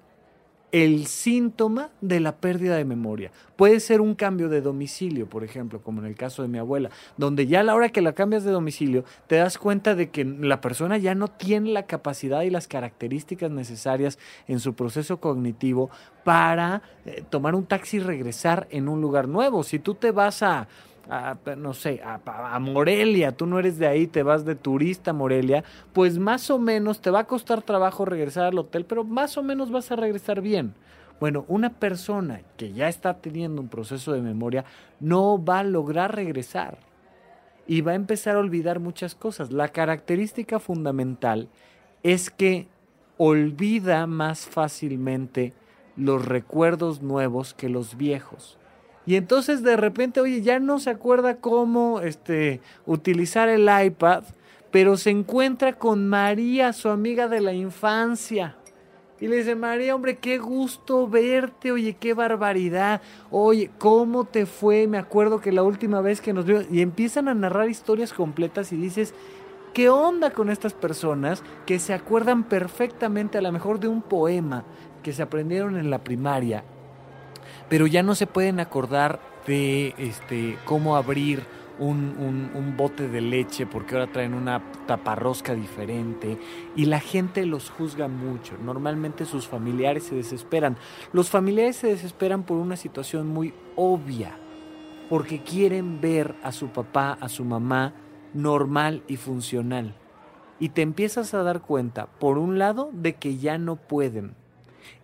[0.73, 3.31] el síntoma de la pérdida de memoria.
[3.57, 6.91] Puede ser un cambio de domicilio, por ejemplo, como en el caso de mi abuela,
[7.19, 10.25] donde ya a la hora que la cambias de domicilio, te das cuenta de que
[10.25, 14.19] la persona ya no tiene la capacidad y las características necesarias
[14.49, 15.91] en su proceso cognitivo
[16.25, 19.65] para eh, tomar un taxi y regresar en un lugar nuevo.
[19.65, 20.69] Si tú te vas a
[21.09, 25.15] a, no sé, a, Morelia, tú no eres de ahí, te vas de turista a
[25.15, 29.37] Morelia, pues más o menos te va a costar trabajo regresar al hotel, pero más
[29.37, 30.75] o menos vas a regresar bien.
[31.21, 34.65] Bueno, una persona que ya está teniendo un proceso de memoria
[34.99, 36.79] no va a lograr regresar
[37.67, 39.53] y va a empezar a olvidar muchas cosas.
[39.53, 41.49] La característica fundamental
[42.03, 42.67] es que
[43.19, 45.53] olvida más fácilmente
[45.97, 48.59] los recuerdos nuevos que los viejos.
[49.05, 54.25] Y entonces de repente, oye, ya no se acuerda cómo este, utilizar el iPad,
[54.71, 58.57] pero se encuentra con María, su amiga de la infancia.
[59.21, 64.89] Y le dice, María, hombre, qué gusto verte, oye, qué barbaridad, oye, ¿cómo te fue?
[64.89, 68.73] Me acuerdo que la última vez que nos vio, y empiezan a narrar historias completas
[68.73, 69.15] y dices,
[69.75, 74.65] ¿qué onda con estas personas que se acuerdan perfectamente a lo mejor de un poema
[75.05, 76.65] que se aprendieron en la primaria
[77.73, 81.43] pero ya no se pueden acordar de este cómo abrir
[81.79, 86.39] un, un, bote de leche porque ahora traen una taparrosca diferente
[86.77, 88.59] y la gente los juzga mucho.
[88.63, 90.77] Normalmente sus familiares se desesperan.
[91.15, 94.37] Los familiares se desesperan por una situación muy obvia,
[95.09, 97.95] porque quieren ver a su papá, a su mamá
[98.35, 99.95] normal y funcional.
[100.61, 104.42] Y te empiezas a dar cuenta, por un lado, de que ya no pueden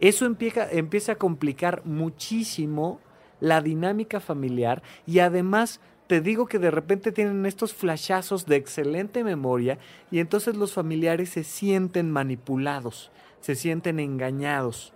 [0.00, 3.00] eso empieza, empieza a complicar muchísimo
[3.40, 9.22] la dinámica familiar y además te digo que de repente tienen estos flashazos de excelente
[9.22, 9.78] memoria
[10.10, 14.94] y entonces los familiares se sienten manipulados, se sienten engañados,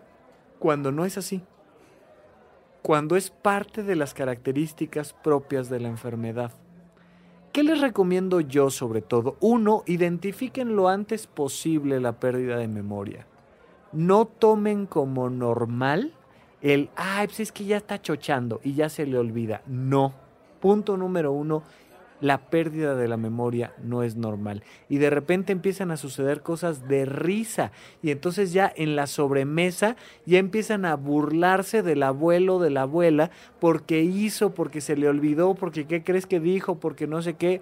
[0.59, 1.43] cuando no es así,
[2.81, 6.53] cuando es parte de las características propias de la enfermedad.
[7.53, 9.37] ¿Qué les recomiendo yo sobre todo?
[9.41, 13.27] Uno, identifiquen lo antes posible la pérdida de memoria
[13.93, 16.13] no tomen como normal
[16.63, 19.63] el, ay, pues es que ya está chochando y ya se le olvida.
[19.67, 20.15] No.
[20.61, 21.65] Punto número uno,
[22.21, 24.63] la pérdida de la memoria no es normal.
[24.89, 27.73] Y de repente empiezan a suceder cosas de risa.
[28.01, 33.33] Y entonces ya en la sobremesa ya empiezan a burlarse del abuelo, de la abuela,
[33.59, 37.61] porque hizo, porque se le olvidó, porque qué crees que dijo, porque no sé qué.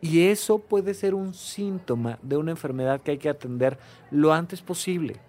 [0.00, 3.78] Y eso puede ser un síntoma de una enfermedad que hay que atender
[4.10, 5.20] lo antes posible.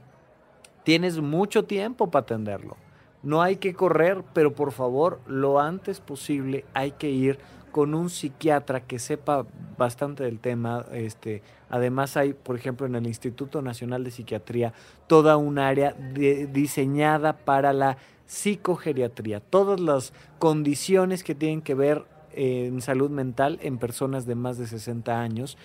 [0.88, 2.78] Tienes mucho tiempo para atenderlo.
[3.22, 7.40] No hay que correr, pero por favor, lo antes posible hay que ir
[7.74, 9.46] con un psiquiatra que sepa
[9.78, 10.86] bastante del tema.
[10.94, 14.72] Este, además hay, por ejemplo, en el Instituto Nacional de Psiquiatría
[15.08, 19.42] toda un área diseñada para la psicogeriatría.
[19.42, 24.68] Todas las condiciones que tienen que ver en salud mental en personas de más de
[24.68, 25.58] 60 años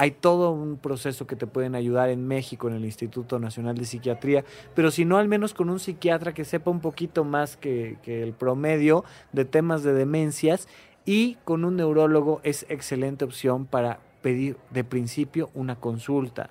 [0.00, 3.84] hay todo un proceso que te pueden ayudar en México, en el Instituto Nacional de
[3.84, 7.98] Psiquiatría, pero si no, al menos con un psiquiatra que sepa un poquito más que,
[8.06, 10.68] el promedio de temas de demencias
[11.04, 16.48] y con un neurólogo es excelente opción para pedir de principio una consulta.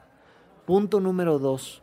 [0.67, 1.81] Punto número dos.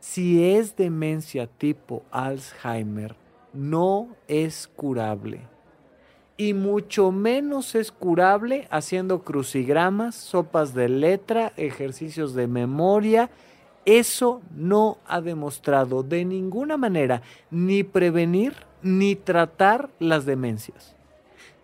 [0.00, 3.16] Si es demencia tipo Alzheimer,
[3.52, 5.55] no es curable
[6.36, 13.30] y mucho menos es curable haciendo crucigramas, sopas de letra, ejercicios de memoria.
[13.84, 20.94] Eso no ha demostrado de ninguna manera ni prevenir ni tratar las demencias.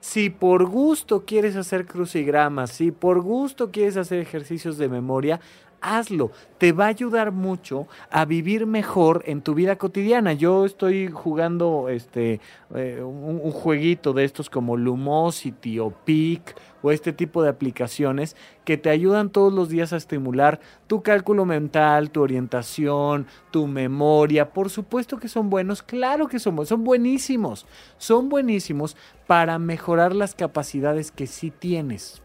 [0.01, 5.41] Si por gusto quieres hacer crucigramas, si por gusto quieres hacer ejercicios de memoria,
[5.83, 6.31] hazlo.
[6.59, 10.33] Te va a ayudar mucho a vivir mejor en tu vida cotidiana.
[10.33, 12.41] Yo estoy jugando este
[12.75, 18.37] eh, un, un, jueguito de estos como Lumosity o Peak o este tipo de aplicaciones
[18.65, 24.53] que te ayudan todos los días a estimular tu cálculo mental, tu orientación, tu memoria.
[24.53, 27.67] Por supuesto que son buenos, claro que son buenos, son buenísimos.
[27.99, 32.23] Son buenísimos para mejorar las capacidades que sí tienes.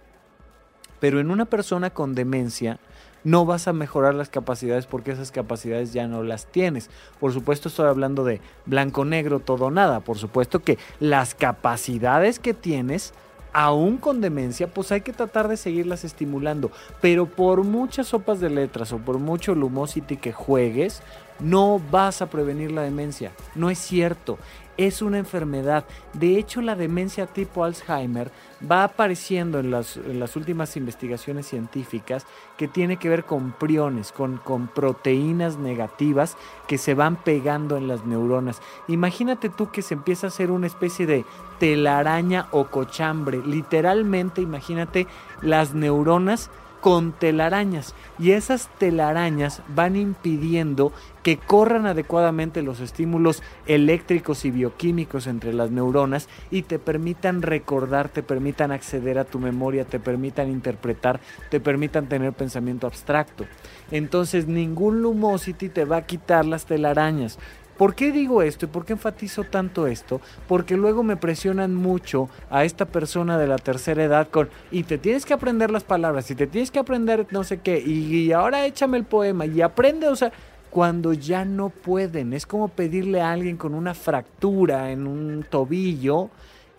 [1.00, 2.80] Pero en una persona con demencia,
[3.24, 6.90] no vas a mejorar las capacidades porque esas capacidades ya no las tienes.
[7.20, 10.00] Por supuesto estoy hablando de blanco, negro, todo, nada.
[10.00, 13.14] Por supuesto que las capacidades que tienes,
[13.54, 16.72] aún con demencia, pues hay que tratar de seguirlas estimulando.
[17.02, 21.02] Pero por muchas sopas de letras o por mucho Lumosity que juegues,
[21.40, 23.32] no vas a prevenir la demencia.
[23.56, 24.38] No es cierto
[24.78, 25.86] es una enfermedad.
[26.14, 28.32] De hecho, la demencia tipo Alzheimer
[28.70, 29.98] va apareciendo en las,
[30.36, 32.26] últimas investigaciones científicas
[32.58, 37.88] que tiene que ver con priones, con, con proteínas negativas que se van pegando en
[37.88, 38.62] las neuronas.
[38.88, 41.26] Imagínate tú que se empieza a hacer una especie de
[41.60, 43.42] telaraña o cochambre.
[43.46, 45.08] Literalmente, imagínate
[45.42, 46.50] las neuronas
[46.88, 55.28] con telarañas y esas telarañas van impidiendo que corran adecuadamente los estímulos eléctricos y bioquímicos
[55.28, 60.50] entre las neuronas y te permitan recordar, te permitan acceder a tu memoria, te permitan
[60.50, 61.20] interpretar,
[61.50, 63.44] te permitan tener pensamiento abstracto.
[63.92, 67.38] Entonces ningún Lumosity te va a quitar las telarañas.
[67.78, 70.20] ¿Por qué digo esto y por qué enfatizo tanto esto?
[70.48, 74.98] Porque luego me presionan mucho a esta persona de la tercera edad con, y te
[74.98, 78.66] tienes que aprender las palabras, y te tienes que aprender no sé qué, y, ahora
[78.66, 80.32] échame el poema, y aprende, o sea,
[80.72, 86.30] cuando ya no pueden, es como pedirle a alguien con una fractura en un tobillo,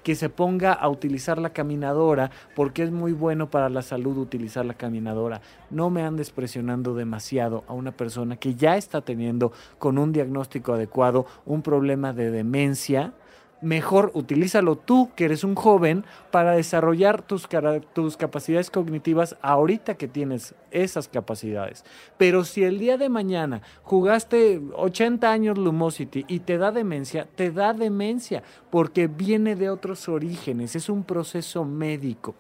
[0.09, 4.65] que se ponga a utilizar la caminadora porque es muy bueno para la salud utilizar
[4.65, 5.43] la caminadora.
[5.69, 10.73] No me andes presionando demasiado a una persona que ya está teniendo con un diagnóstico
[10.73, 13.13] adecuado un problema de demencia
[13.61, 17.49] mejor utilízalo tú, que eres un joven, para desarrollar tus,
[17.93, 21.85] tus, capacidades cognitivas ahorita que tienes esas capacidades.
[22.17, 27.51] Pero si el día de mañana jugaste 80 años Lumosity y te da demencia, te
[27.51, 32.35] da demencia, porque viene de otros orígenes, es un proceso médico.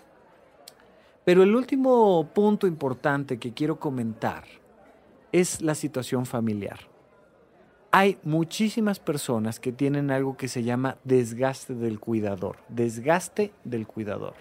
[1.24, 4.44] Pero el último punto importante que quiero comentar
[5.30, 6.97] es la situación familiar
[7.98, 12.58] hay muchísimas personas que tienen algo que se llama desgaste del cuidador.
[12.68, 14.34] Desgaste del cuidador.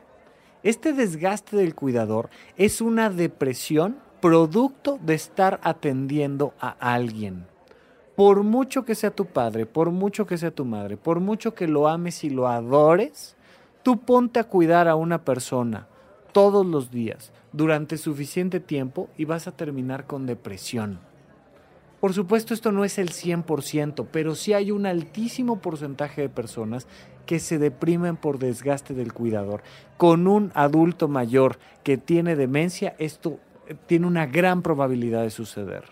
[0.62, 7.48] Este desgaste del cuidador es una depresión producto de estar atendiendo a alguien.
[8.16, 11.68] Por mucho que sea tu padre, por mucho que sea tu madre, por mucho que
[11.68, 13.36] lo ames y lo adores,
[13.82, 15.88] tú ponte a cuidar a una persona
[16.32, 21.07] todos los días durante suficiente tiempo y vas a terminar con depresión.
[22.00, 26.88] Por supuesto, esto no es el 100%, pero sí hay un altísimo porcentaje de personas
[27.26, 29.64] que se deprimen por desgaste del cuidador.
[29.98, 35.86] Con un adulto mayor que tiene demencia, esto eh, tiene una gran probabilidad de suceder.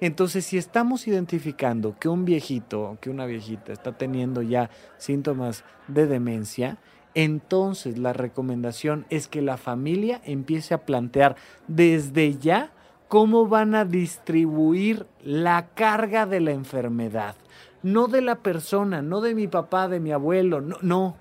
[0.00, 6.06] Entonces, si estamos identificando que un viejito, que una viejita está teniendo ya síntomas de
[6.06, 6.78] demencia,
[7.14, 11.36] entonces la recomendación es que la familia empiece a plantear
[11.68, 12.72] desde ya
[13.10, 17.34] cómo van a distribuir la carga de la enfermedad.
[17.82, 21.16] No de la persona, no de mi papá, de mi abuelo, no, no,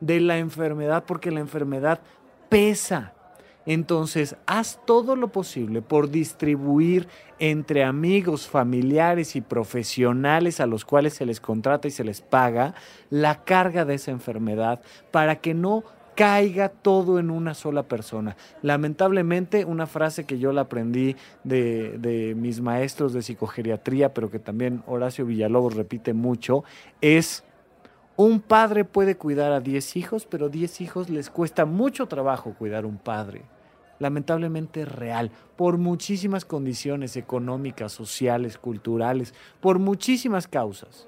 [0.00, 2.00] de la enfermedad, porque la enfermedad
[2.48, 3.12] pesa.
[3.66, 7.06] Entonces, haz todo lo posible por distribuir
[7.38, 12.74] entre amigos, familiares y profesionales a los cuales se les contrata y se les paga
[13.10, 14.80] la carga de esa enfermedad
[15.10, 15.84] para que no
[16.16, 18.36] caiga todo en una sola persona.
[18.62, 21.14] Lamentablemente, una frase que yo la aprendí
[21.44, 26.64] de, de, mis maestros de psicogeriatría, pero que también Horacio Villalobos repite mucho,
[27.00, 27.44] es
[28.16, 32.86] un padre puede cuidar a 10 hijos, pero 10 hijos les cuesta mucho trabajo cuidar
[32.86, 33.42] un padre.
[33.98, 41.06] Lamentablemente es real, por muchísimas condiciones económicas, sociales, culturales, por muchísimas causas.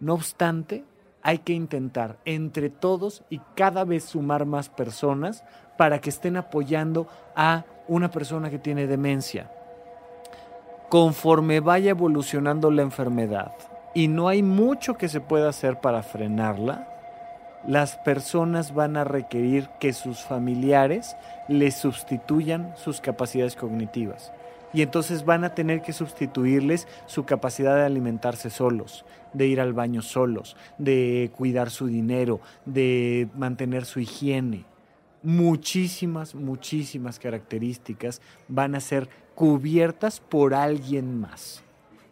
[0.00, 0.84] No obstante,
[1.22, 5.44] hay que intentar entre todos y cada vez sumar más personas
[5.76, 9.50] para que estén apoyando a una persona que tiene demencia.
[10.88, 13.52] Conforme vaya evolucionando la enfermedad
[13.94, 16.88] y no hay mucho que se pueda hacer para frenarla,
[17.66, 21.16] las personas van a requerir que sus familiares
[21.48, 24.32] les sustituyan sus capacidades cognitivas.
[24.72, 29.72] Y entonces van a tener que sustituirles su capacidad de alimentarse solos, de ir al
[29.72, 34.64] baño solos, de cuidar su dinero, de mantener su higiene.
[35.22, 41.62] Muchísimas, muchísimas características van a ser cubiertas por alguien más.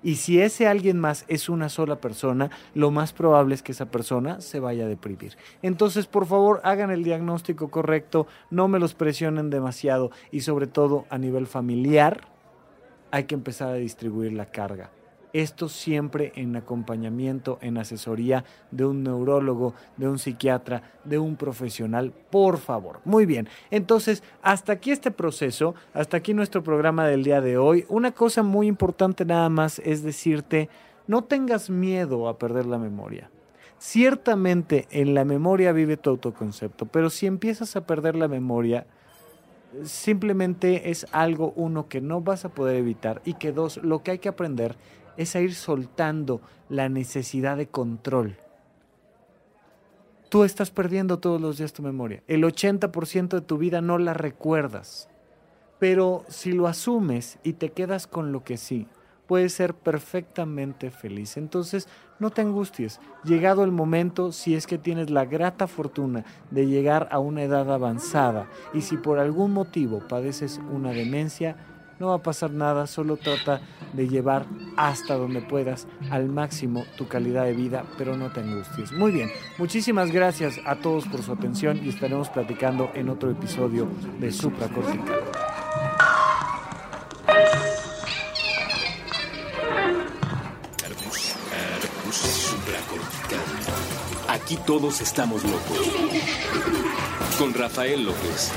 [0.02, 3.86] Y si ese alguien más es una sola persona, lo más probable es que esa
[3.86, 5.36] persona se vaya a deprimir.
[5.62, 11.06] Entonces, por favor, hagan el diagnóstico correcto, no me los presionen demasiado y sobre todo
[11.10, 12.35] a nivel familiar
[13.10, 14.90] hay que empezar a distribuir la carga.
[15.32, 22.14] Esto siempre en acompañamiento, en asesoría de un neurólogo, de un psiquiatra, de un profesional,
[22.30, 23.00] por favor.
[23.04, 27.84] Muy bien, entonces hasta aquí este proceso, hasta aquí nuestro programa del día de hoy.
[27.88, 30.70] Una cosa muy importante nada más es decirte,
[31.06, 33.30] no tengas miedo a perder la memoria.
[33.78, 38.86] Ciertamente en la memoria vive tu autoconcepto, pero si empiezas a perder la memoria,
[39.84, 44.12] simplemente es algo, uno, que no vas a poder evitar y que dos, lo que
[44.12, 44.76] hay que aprender
[45.16, 48.36] es a ir soltando la necesidad de control.
[50.28, 52.22] Tú estás perdiendo todos los días tu memoria.
[52.26, 55.08] El 80% de tu vida no la recuerdas.
[55.78, 58.88] Pero si lo asumes y te quedas con lo que sí,
[59.26, 61.36] puedes ser perfectamente feliz.
[61.36, 63.00] Entonces, no te angusties.
[63.24, 67.70] Llegado el momento, si es que tienes la grata fortuna de llegar a una edad
[67.72, 71.56] avanzada y si por algún motivo padeces una demencia,
[71.98, 73.60] no va a pasar nada, solo trata
[73.92, 74.44] de llevar
[74.76, 78.92] hasta donde puedas al máximo tu calidad de vida, pero no te angusties.
[78.92, 83.88] Muy bien, muchísimas gracias a todos por su atención y estaremos platicando en otro episodio
[84.20, 85.35] de Supracortical.
[94.46, 95.76] Aquí todos estamos locos.
[97.36, 98.52] Con Rafael López.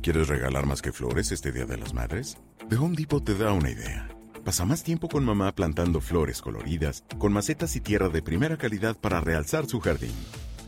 [0.00, 2.38] ¿Quieres regalar más que flores este Día de las Madres?
[2.68, 4.08] The Home Depot te da una idea.
[4.44, 8.96] Pasa más tiempo con mamá plantando flores coloridas, con macetas y tierra de primera calidad
[8.96, 10.14] para realzar su jardín.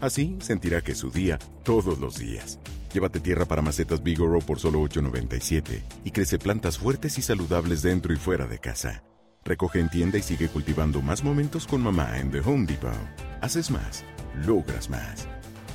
[0.00, 2.58] Así sentirá que es su día todos los días.
[2.92, 8.12] Llévate tierra para macetas Bigoro por solo $8.97 y crece plantas fuertes y saludables dentro
[8.12, 9.02] y fuera de casa.
[9.44, 12.92] Recoge en tienda y sigue cultivando más momentos con mamá en The Home Depot.
[13.40, 14.04] Haces más,
[14.46, 15.26] logras más.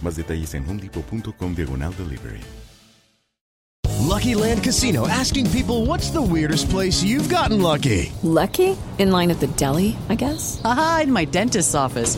[0.01, 2.41] Más detalles en homedepot.com diagonal delivery.
[4.14, 8.11] Lucky Land Casino asking people what's the weirdest place you've gotten lucky?
[8.22, 8.78] Lucky?
[8.99, 10.61] In line at the deli, I guess?
[10.64, 12.18] Aha, in my dentist's office.